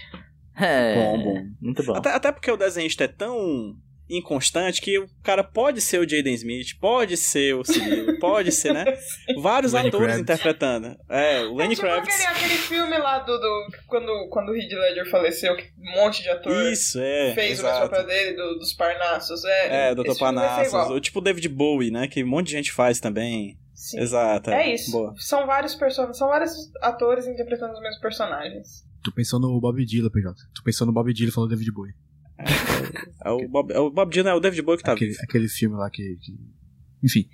[0.57, 0.95] É.
[0.95, 1.45] Bom, bom.
[1.61, 1.97] Muito bom.
[1.97, 3.75] Até, até porque o desenhista é tão
[4.09, 8.73] inconstante que o cara pode ser o Jaden Smith, pode ser o Cirilo, pode ser,
[8.75, 8.85] né?
[9.41, 10.23] Vários Lenny atores Kravitz.
[10.23, 10.97] interpretando.
[11.09, 12.15] É, o Lenny é tipo Kravitz.
[12.15, 16.23] aquele, aquele filme lá do, do quando, quando o Heath Ledger faleceu, que um monte
[16.23, 17.33] de ator Isso, é.
[17.35, 17.91] fez o exato.
[17.91, 19.45] papel dele, do- dos Parnassos.
[19.45, 20.13] É, É, Dr.
[20.13, 20.69] ser Parnassus.
[20.69, 20.93] igual.
[20.93, 22.07] O tipo David Bowie, né?
[22.07, 23.59] Que um monte de gente faz também.
[23.75, 24.01] Sim.
[24.01, 24.51] Exato.
[24.51, 24.91] É isso.
[24.93, 25.15] Boa.
[25.19, 28.85] São vários personagens, são vários atores interpretando os mesmos personagens.
[29.03, 30.35] Tu pensou no Bob Dylan, PJ.
[30.55, 31.93] Tu pensou no Bob Dylan falou David Bowie.
[33.25, 35.23] É o Bob, é o Bob Dylan, é o David Bowie que tá aquele, vivo.
[35.23, 36.17] aquele filme lá que.
[36.21, 36.37] que-
[37.03, 37.29] Enfim.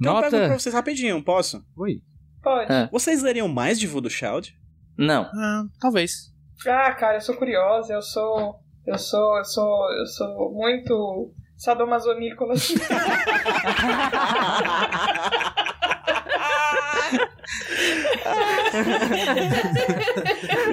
[0.00, 0.58] Então eu pergunto pra Nota.
[0.60, 1.62] vocês rapidinho, posso?
[1.76, 2.00] Oi.
[2.42, 2.72] Pode.
[2.72, 2.88] É.
[2.90, 4.56] Vocês leriam mais de Voodoo Child?
[4.96, 5.24] Não.
[5.34, 6.32] Ah, talvez.
[6.66, 8.56] Ah, cara, eu sou curiosa, eu sou.
[8.86, 9.36] Eu sou.
[9.38, 9.92] Eu sou.
[9.92, 12.54] Eu sou muito sadomasonícola.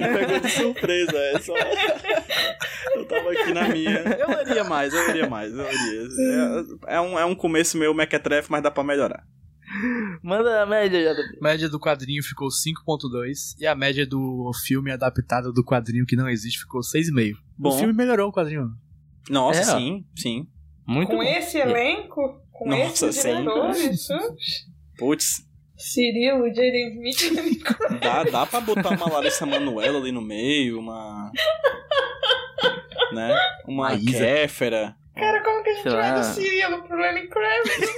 [0.00, 1.54] Me pegou de surpresa, é só.
[2.94, 3.90] Eu tava aqui na minha.
[4.18, 6.08] Eu leria mais, eu leria mais, eu leria.
[6.86, 9.22] É, é um, é um começo meio mequetrefe, mas dá pra melhorar.
[10.22, 11.12] Manda a média.
[11.12, 16.16] A média do quadrinho ficou 5.2 e a média do filme adaptado do quadrinho que
[16.16, 17.34] não existe ficou 6,5.
[17.58, 17.68] Bom.
[17.68, 18.68] O filme melhorou o quadrinho.
[19.28, 20.46] Nossa, É, sim, sim.
[20.86, 21.22] Muito com bom.
[21.22, 23.28] esse elenco, com Nossa, esses sim.
[23.36, 24.08] diretores.
[24.98, 25.42] Putz,
[25.78, 27.32] Cirilo, Smith.
[28.00, 31.30] dá, dá pra botar uma Larissa Manoela ali no meio, uma.
[33.12, 33.34] Né?
[33.66, 34.18] Uma Maísa.
[34.18, 34.96] Kéfera.
[35.14, 37.94] Cara, como que a gente vai do Cirilo pro Lenny Kravitz?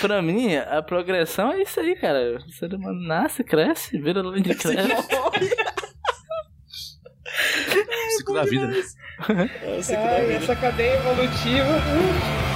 [0.00, 2.36] Pra mim, a progressão é isso aí, cara.
[2.36, 4.92] O ser humano nasce, cresce, vira linha de cresce.
[8.06, 8.66] O ciclo da vida.
[8.66, 8.82] né?
[9.62, 10.32] É Ai, vida.
[10.34, 12.51] essa cadeia evolutiva.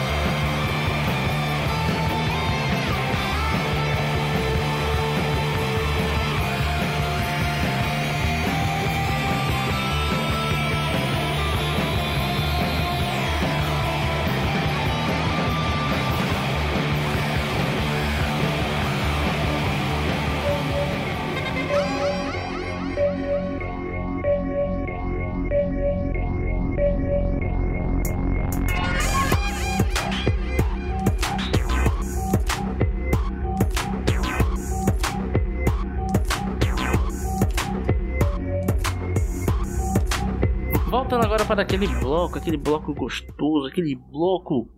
[41.46, 44.68] Para aquele bloco, aquele bloco gostoso, aquele bloco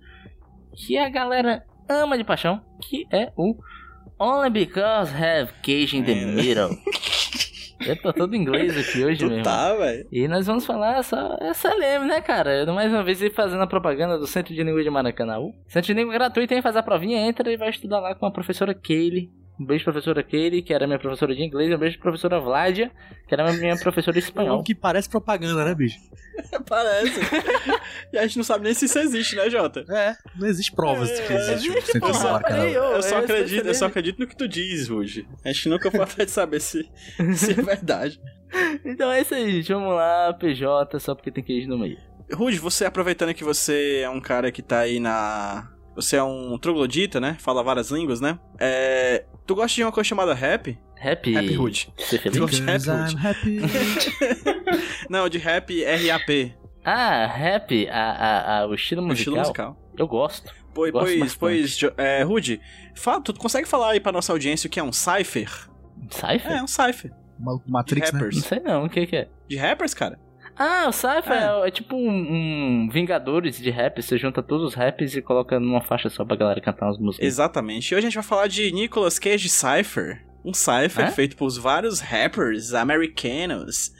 [0.74, 3.56] que a galera ama de paixão, que é o
[4.18, 6.26] Only Because Have Cage in the É.
[6.26, 6.70] Middle.
[7.86, 9.44] Eu tô todo inglês aqui hoje Tu mesmo.
[9.44, 10.04] tá, velho.
[10.10, 12.66] E nós vamos falar só essa leme, né, cara?
[12.72, 15.36] Mais uma vez fazendo a propaganda do Centro de Língua de Maracanã.
[15.68, 16.60] Centro de Língua gratuito, hein?
[16.60, 19.30] Faz a provinha, entra e vai estudar lá com a professora Kaylee.
[19.58, 21.72] Um beijo, professora Kaylee, que era minha professora de inglês.
[21.72, 22.92] Um beijo, professora Vládia,
[23.26, 24.62] que era minha professora de espanhol.
[24.62, 25.98] Que parece propaganda, né, bicho?
[26.68, 27.20] Parece.
[28.12, 29.84] e a gente não sabe nem se isso existe, né, Jota?
[29.88, 32.60] É, não existe provas de que existe o centro Eu só, Maracanã.
[32.60, 35.26] Peraí, ô, eu só é acredito, eu só acredito no que tu diz, Ruge.
[35.44, 36.88] A gente nunca foi atrás de saber se,
[37.34, 38.20] se é verdade.
[38.84, 39.72] Então é isso aí, gente.
[39.72, 41.98] Vamos lá, PJ, só porque tem queijo no meio.
[42.32, 45.68] Ruge, você aproveitando que você é um cara que tá aí na.
[45.98, 47.36] Você é um troglodita, né?
[47.40, 48.38] Fala várias línguas, né?
[48.60, 49.24] É.
[49.46, 50.78] Tu gosta de uma coisa chamada rap?
[51.02, 51.32] Happy.
[51.32, 51.92] Rap Rude.
[51.98, 52.38] Ser Tu feliz?
[52.38, 53.14] gosta de Rude?
[53.16, 53.60] I'm happy.
[55.10, 56.52] Não, de rap RAP.
[56.84, 59.34] Ah, rap, a, a, a- o estilo o musical.
[59.34, 59.92] estilo musical.
[59.96, 60.52] Eu gosto.
[60.74, 61.38] Pois, Gosto pois, bastante.
[61.38, 62.60] pois é, Rude,
[62.94, 65.50] fala, tu consegue falar aí pra nossa audiência o que é um cypher?
[66.10, 66.52] Cypher?
[66.52, 67.10] É, um cypher.
[67.38, 68.18] Ma- Matrix, né?
[68.18, 68.36] Rappers.
[68.36, 69.28] Não sei não, o que que é?
[69.48, 70.20] De rappers, cara?
[70.58, 74.02] Ah, o Cypher é, é tipo um, um Vingadores de rap.
[74.02, 77.26] Você junta todos os raps e coloca numa faixa só pra galera cantar umas músicas.
[77.26, 77.90] Exatamente.
[77.90, 80.24] E hoje a gente vai falar de Nicolas Cage Cypher.
[80.44, 81.10] Um cypher É?
[81.10, 83.92] feito por vários rappers americanos.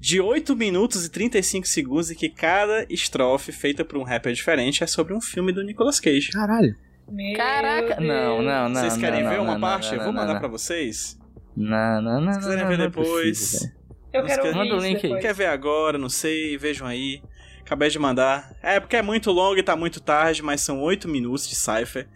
[0.00, 4.82] De 8 minutos e 35 segundos e que cada estrofe feita por um rapper diferente
[4.82, 6.30] é sobre um filme do Nicolas Cage.
[6.32, 6.74] Caralho.
[7.08, 7.96] Meu Caraca!
[7.96, 8.08] Deus.
[8.08, 8.80] Não, não, não.
[8.80, 9.90] vocês querem não, ver não, uma não, parte?
[9.92, 10.40] não, Eu vou mandar não.
[10.40, 11.18] pra vocês.
[11.56, 12.32] Não, não, não.
[12.32, 13.38] Se quiserem não, ver não é depois.
[13.52, 13.83] possível.
[14.14, 15.20] Eu quero que- ouvir Manda o link aí.
[15.20, 15.98] Quer ver agora?
[15.98, 17.22] Não sei, vejam aí.
[17.60, 18.54] Acabei de mandar.
[18.62, 22.06] É porque é muito longo e tá muito tarde, mas são 8 minutos de Cypher.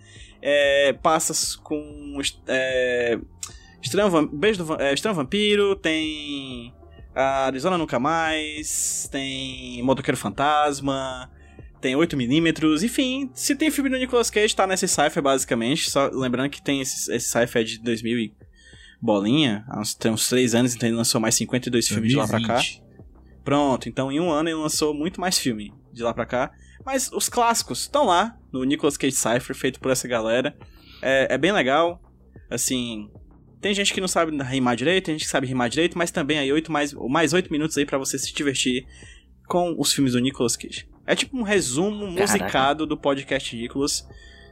[0.40, 2.18] É, passa com.
[2.46, 3.18] É,
[3.82, 6.72] Estranho, Vam- Beijo do é, Estranho Vampiro, tem.
[7.14, 11.28] A Arizona Nunca Mais, tem Motoqueiro Fantasma,
[11.80, 15.90] tem 8mm, enfim, se tem filme do Nicolas Cage, tá nesse Cypher basicamente.
[15.90, 18.32] Só lembrando que tem esse, esse Cypher é de 2000 e
[19.00, 22.26] bolinha, há uns, tem uns 3 anos, então ele lançou mais 52 filmes de lá
[22.26, 22.54] pra cá.
[22.54, 22.82] 2020.
[23.44, 26.50] Pronto, então em um ano ele lançou muito mais filme de lá pra cá.
[26.84, 30.56] Mas os clássicos estão lá no Nicolas Cage Cypher, feito por essa galera.
[31.02, 32.00] É, é bem legal.
[32.50, 33.10] Assim,
[33.60, 36.38] tem gente que não sabe rimar direito, tem gente que sabe rimar direito, mas também
[36.38, 38.86] aí oito mais, mais 8 minutos aí pra você se divertir
[39.46, 40.88] com os filmes do Nicolas Cage.
[41.06, 44.06] É tipo um resumo musicado do podcast Nicolas,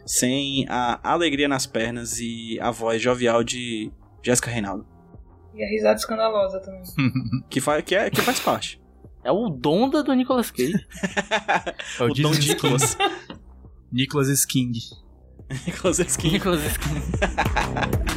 [0.07, 3.93] sem a alegria nas pernas e a voz jovial de
[4.23, 4.87] Jéssica Reinaldo.
[5.55, 6.83] E a risada escandalosa também.
[7.49, 8.81] Que, fa que, é, que faz parte.
[9.25, 10.75] É o Donda do Nicolas Cage.
[11.99, 12.95] É o Don Jesus Nicolas.
[12.95, 13.39] King.
[13.93, 14.79] Nicolas King.
[15.67, 16.31] Nicolas Skin.
[16.33, 17.03] Nicolas Cage.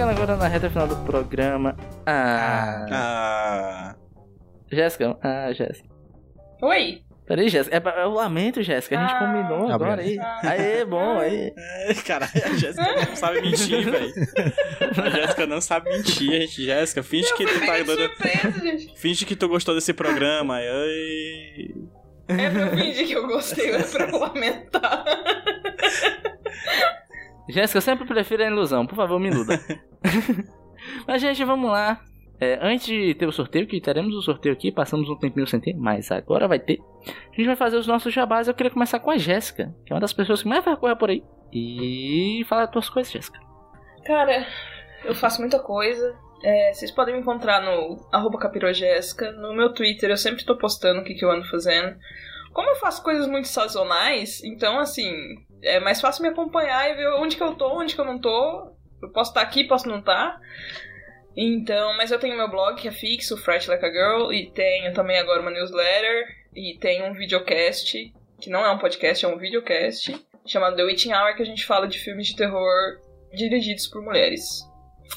[0.00, 1.76] Chegando agora na reta final do programa.
[2.06, 2.86] Ah.
[2.90, 3.96] Ah,
[4.72, 5.14] Jéssica.
[5.22, 5.90] Ah, Jéssica.
[6.62, 7.02] Oi!
[7.26, 7.76] Peraí, Jéssica.
[7.76, 8.98] É, pra- eu lamento, Jéssica.
[8.98, 9.18] A gente Ah.
[9.18, 10.16] combinou Ah, agora aí.
[10.42, 11.52] Aê, bom, aí.
[11.54, 14.12] é, caralho, a Jéssica não sabe mentir, velho.
[15.04, 16.64] A Jéssica não sabe mentir, gente.
[16.64, 17.76] Jéssica, finge que tu tá
[18.64, 18.98] gente.
[18.98, 20.54] Finge que tu gostou desse programa.
[20.56, 21.74] Ai.
[22.26, 25.04] É pra eu fingir que eu gostei, é pra eu lamentar.
[27.50, 28.86] Jéssica, eu sempre prefiro a ilusão.
[28.86, 29.60] Por favor, me iluda.
[31.06, 32.00] Mas, gente, vamos lá.
[32.40, 35.60] É, antes de ter o sorteio, que teremos o sorteio aqui, passamos um tempinho sem
[35.60, 36.78] ter, mas agora vai ter.
[37.06, 38.48] A gente vai fazer os nossos jabás.
[38.48, 40.96] Eu queria começar com a Jéssica, que é uma das pessoas que mais vai correr
[40.96, 41.22] por aí.
[41.52, 43.38] E fala as tuas coisas, Jéssica.
[44.06, 44.46] Cara,
[45.04, 46.16] eu faço muita coisa.
[46.42, 48.38] É, vocês podem me encontrar no arroba.
[49.36, 51.94] No meu Twitter eu sempre tô postando o que, que eu ando fazendo.
[52.54, 55.12] Como eu faço coisas muito sazonais, então assim,
[55.62, 58.18] é mais fácil me acompanhar e ver onde que eu tô, onde que eu não
[58.18, 58.72] tô.
[59.02, 60.40] Eu posso estar aqui, posso não estar.
[61.36, 64.92] Então, mas eu tenho meu blog que é fixo, Fright Like a Girl, e tenho
[64.92, 69.38] também agora uma newsletter, e tenho um videocast, que não é um podcast, é um
[69.38, 70.14] videocast,
[70.46, 73.00] chamado The Witching Hour, que a gente fala de filmes de terror
[73.32, 74.60] dirigidos por mulheres.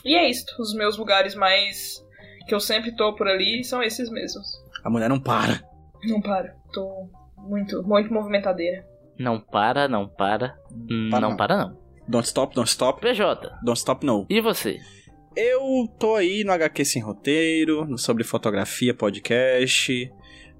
[0.05, 2.03] E é isto, os meus lugares mais
[2.47, 4.47] que eu sempre tô por ali são esses mesmos.
[4.83, 5.63] A mulher não para.
[6.03, 8.85] Não para, tô muito, muito movimentadeira.
[9.17, 10.57] Não para, não para.
[11.09, 11.37] Para não não.
[11.37, 11.82] para, não.
[12.07, 14.25] Don't stop, don't stop, PJ, don't stop no.
[14.29, 14.79] e você?
[15.35, 20.11] Eu tô aí no HQ Sem Roteiro, no Sobre Fotografia Podcast,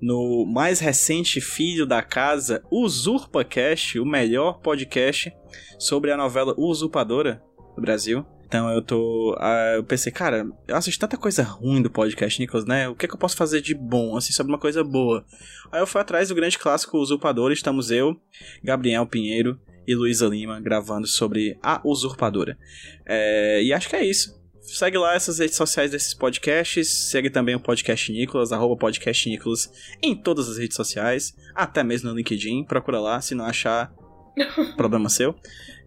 [0.02, 5.32] no mais recente Filho da Casa, UsurpaCast, o melhor podcast
[5.78, 7.44] sobre a novela Usurpadora
[7.76, 8.26] do Brasil.
[8.48, 9.36] Então eu tô.
[9.40, 12.88] ah, eu pensei, cara, eu assisti tanta coisa ruim do podcast, Nicholas, né?
[12.88, 15.26] O que, é que eu posso fazer de bom, assim, sobre uma coisa boa?
[15.72, 18.16] Aí eu fui atrás do grande clássico Usurpadora, estamos eu,
[18.64, 22.58] Gabriel Pinheiro e Luísa Lima gravando sobre a Usurpadora.
[23.06, 24.42] É, e acho que é isso.
[24.62, 26.88] Segue lá essas redes sociais desses podcasts.
[26.88, 29.72] Segue também o Podcast Nicolas, arroba Podcast Nicolas,
[30.02, 32.64] em todas as redes sociais, até mesmo no LinkedIn.
[32.64, 33.94] Procura lá, se não achar,
[34.78, 35.36] problema seu.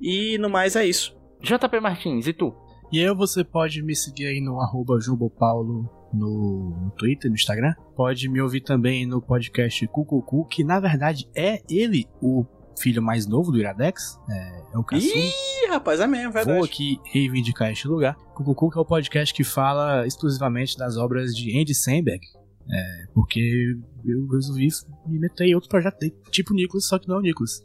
[0.00, 1.16] E no mais é isso.
[1.40, 2.54] JP Martins, e tu?
[2.92, 7.74] E eu, você pode me seguir aí no arroba Jubopaulo no, no Twitter, no Instagram.
[7.96, 12.44] Pode me ouvir também no podcast Cucucu, que na verdade é ele o
[12.78, 14.18] filho mais novo do Iradex.
[14.30, 15.06] É, é o Caçu.
[15.06, 16.56] Ih, rapaz, é mesmo, verdade.
[16.56, 18.14] Vou aqui reivindicar este lugar.
[18.34, 22.20] Cucucu que é o podcast que fala exclusivamente das obras de Andy Samberg.
[22.68, 24.68] É, porque eu resolvi
[25.06, 27.62] me meter em outro projeto dele, tipo Nicholas, só que não é o Nicholas.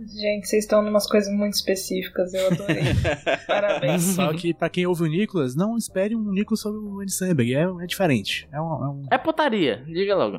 [0.00, 2.82] Gente, vocês estão numas coisas muito específicas, eu adorei.
[3.46, 4.02] Parabéns.
[4.02, 7.54] Só que pra quem ouve o Nicholas, não espere um Nicholas sobre o Andy Samberg.
[7.54, 8.48] É, é diferente.
[8.52, 10.36] É, um- é um- É putaria, diga logo.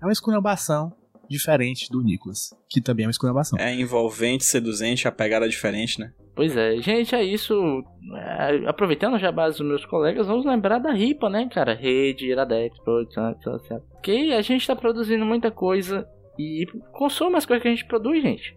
[0.00, 0.92] é uma esculhambação
[1.28, 3.58] diferente do Nicholas, que também é uma esculhambação.
[3.58, 6.12] É envolvente, seduzente, a pegada é diferente, né?
[6.34, 7.82] Pois é, gente, é isso.
[8.14, 11.74] É, aproveitando já a base dos meus colegas, vamos lembrar da RIPA, né, cara?
[11.74, 13.82] Rede, Iradex, Produção, etc.
[14.02, 16.08] Que a gente tá produzindo muita coisa
[16.38, 18.56] e consuma as coisas que a gente produz, gente.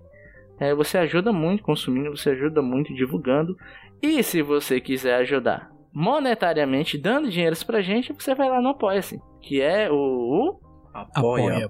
[0.59, 3.57] É, você ajuda muito consumindo, você ajuda muito divulgando.
[3.99, 9.19] E se você quiser ajudar monetariamente, dando dinheiro pra gente, você vai lá no Apoia-se,
[9.41, 10.59] que é o...
[10.93, 11.61] apoia.se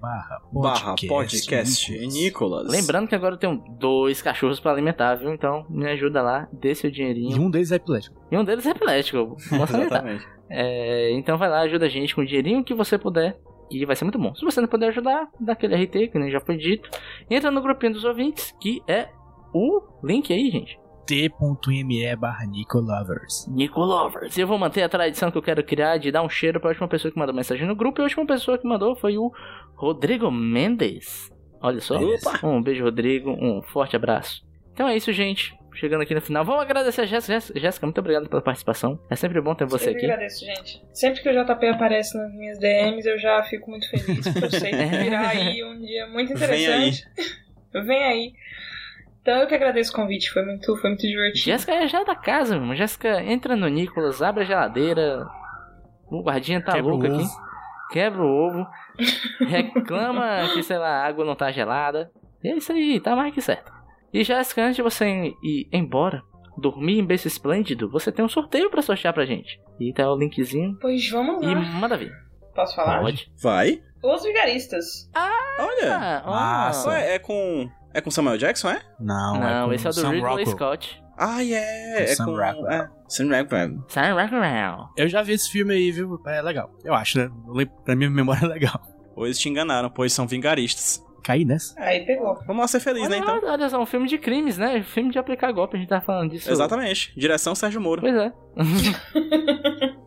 [0.00, 2.70] barra barra podcast Nicolas.
[2.70, 5.32] Lembrando que agora eu tenho dois cachorros pra alimentar, viu?
[5.32, 7.36] Então me ajuda lá, dê seu dinheirinho.
[7.36, 8.20] E um deles é epilético.
[8.30, 9.36] E um deles é epilético.
[9.52, 10.26] Exatamente.
[10.50, 13.38] É, então vai lá, ajuda a gente com o dinheirinho que você puder.
[13.70, 14.34] E vai ser muito bom.
[14.34, 16.88] Se você não puder ajudar, dá aquele RT, que nem já foi dito.
[17.30, 19.08] Entra no grupinho dos ouvintes, que é
[19.52, 20.78] o link aí, gente.
[21.08, 23.46] t.me barra Nicolovers.
[23.48, 24.36] Nico Lovers.
[24.36, 26.68] E eu vou manter a tradição que eu quero criar de dar um cheiro pra
[26.68, 28.00] última pessoa que mandou mensagem no grupo.
[28.00, 29.32] E a última pessoa que mandou foi o
[29.74, 31.30] Rodrigo Mendes.
[31.62, 31.96] Olha só.
[31.98, 32.46] Opa!
[32.46, 33.30] Um beijo, Rodrigo.
[33.30, 34.42] Um forte abraço.
[34.72, 35.56] Então é isso, gente.
[35.74, 36.44] Chegando aqui no final.
[36.44, 37.58] Vamos agradecer a Jéssica.
[37.58, 38.98] Jéssica- muito obrigado pela participação.
[39.08, 40.04] É sempre bom ter você eu aqui.
[40.04, 40.82] agradeço, gente.
[40.92, 44.26] Sempre que o JP aparece nas minhas DMs, eu já fico muito feliz.
[44.28, 46.64] Porque eu sei que virá aí um dia muito Vem aí.
[46.90, 47.04] interessante.
[47.86, 48.32] Vem aí.
[49.28, 51.44] Então eu que agradeço o convite, foi muito, foi muito divertido.
[51.44, 52.74] Jéssica é já da casa, mano.
[52.74, 55.26] Jéssica entra no Nicolas, abre a geladeira.
[56.10, 57.24] O guardinha tá Quebra louco aqui.
[57.92, 58.66] Quebra o ovo.
[59.46, 62.10] reclama que, sei lá, a água não tá gelada.
[62.42, 63.70] E é isso aí, tá mais que certo.
[64.14, 66.22] E Jéssica, antes de você ir embora,
[66.56, 69.60] dormir em berço esplêndido, você tem um sorteio pra sortear pra gente.
[69.78, 70.78] E tá o linkzinho.
[70.80, 71.60] Pois vamos E lá.
[71.60, 72.12] manda ver.
[72.54, 73.02] Posso falar?
[73.02, 73.30] Pode.
[73.42, 73.82] Vai.
[74.02, 75.10] Os Vigaristas.
[75.58, 75.94] Olha.
[75.94, 76.30] Ah, ó.
[76.30, 76.88] Massa.
[76.88, 77.68] Ué, é com.
[77.94, 78.80] É com Samuel Jackson, é?
[79.00, 80.46] Não, Não, com esse é o do Sam Ridley Rockwell.
[80.56, 81.02] Scott.
[81.16, 81.96] Ah, é.
[81.96, 82.30] Com É Sam com.
[82.36, 82.68] Rockwell.
[82.70, 83.84] É, Sam Rockwell.
[83.88, 84.88] Sam Rockwell.
[84.96, 86.20] Eu já vi esse filme aí, viu?
[86.26, 86.70] É legal.
[86.84, 87.30] Eu acho, né?
[87.46, 88.80] Eu lembro- Pra minha memória é legal.
[89.16, 91.02] Ou eles te enganaram, pois são vingaristas.
[91.24, 91.74] Caí nessa.
[91.80, 92.36] Aí pegou.
[92.46, 93.50] Vamos lá ser felizes, né, Olha, então?
[93.52, 94.82] olha só, um filme de crimes, né?
[94.82, 96.50] Filme de aplicar golpe, a gente tá falando disso.
[96.50, 97.12] Exatamente.
[97.18, 98.00] Direção Sérgio Moro.
[98.00, 98.32] Pois é.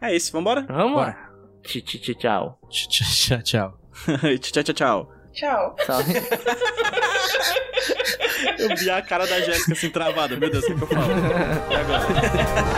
[0.00, 0.62] É isso, vambora?
[0.68, 1.06] Vamos Bora.
[1.08, 1.28] lá.
[1.62, 2.58] Tch, tch, tch, Tchau.
[2.70, 3.78] Tchau, tchau.
[4.40, 5.76] tchau, tchau, tchau.
[5.84, 6.00] Tchau.
[8.58, 10.36] Eu vi a cara da Jéssica assim travada.
[10.36, 11.12] Meu Deus, o que, que eu falo?
[11.70, 12.77] E agora?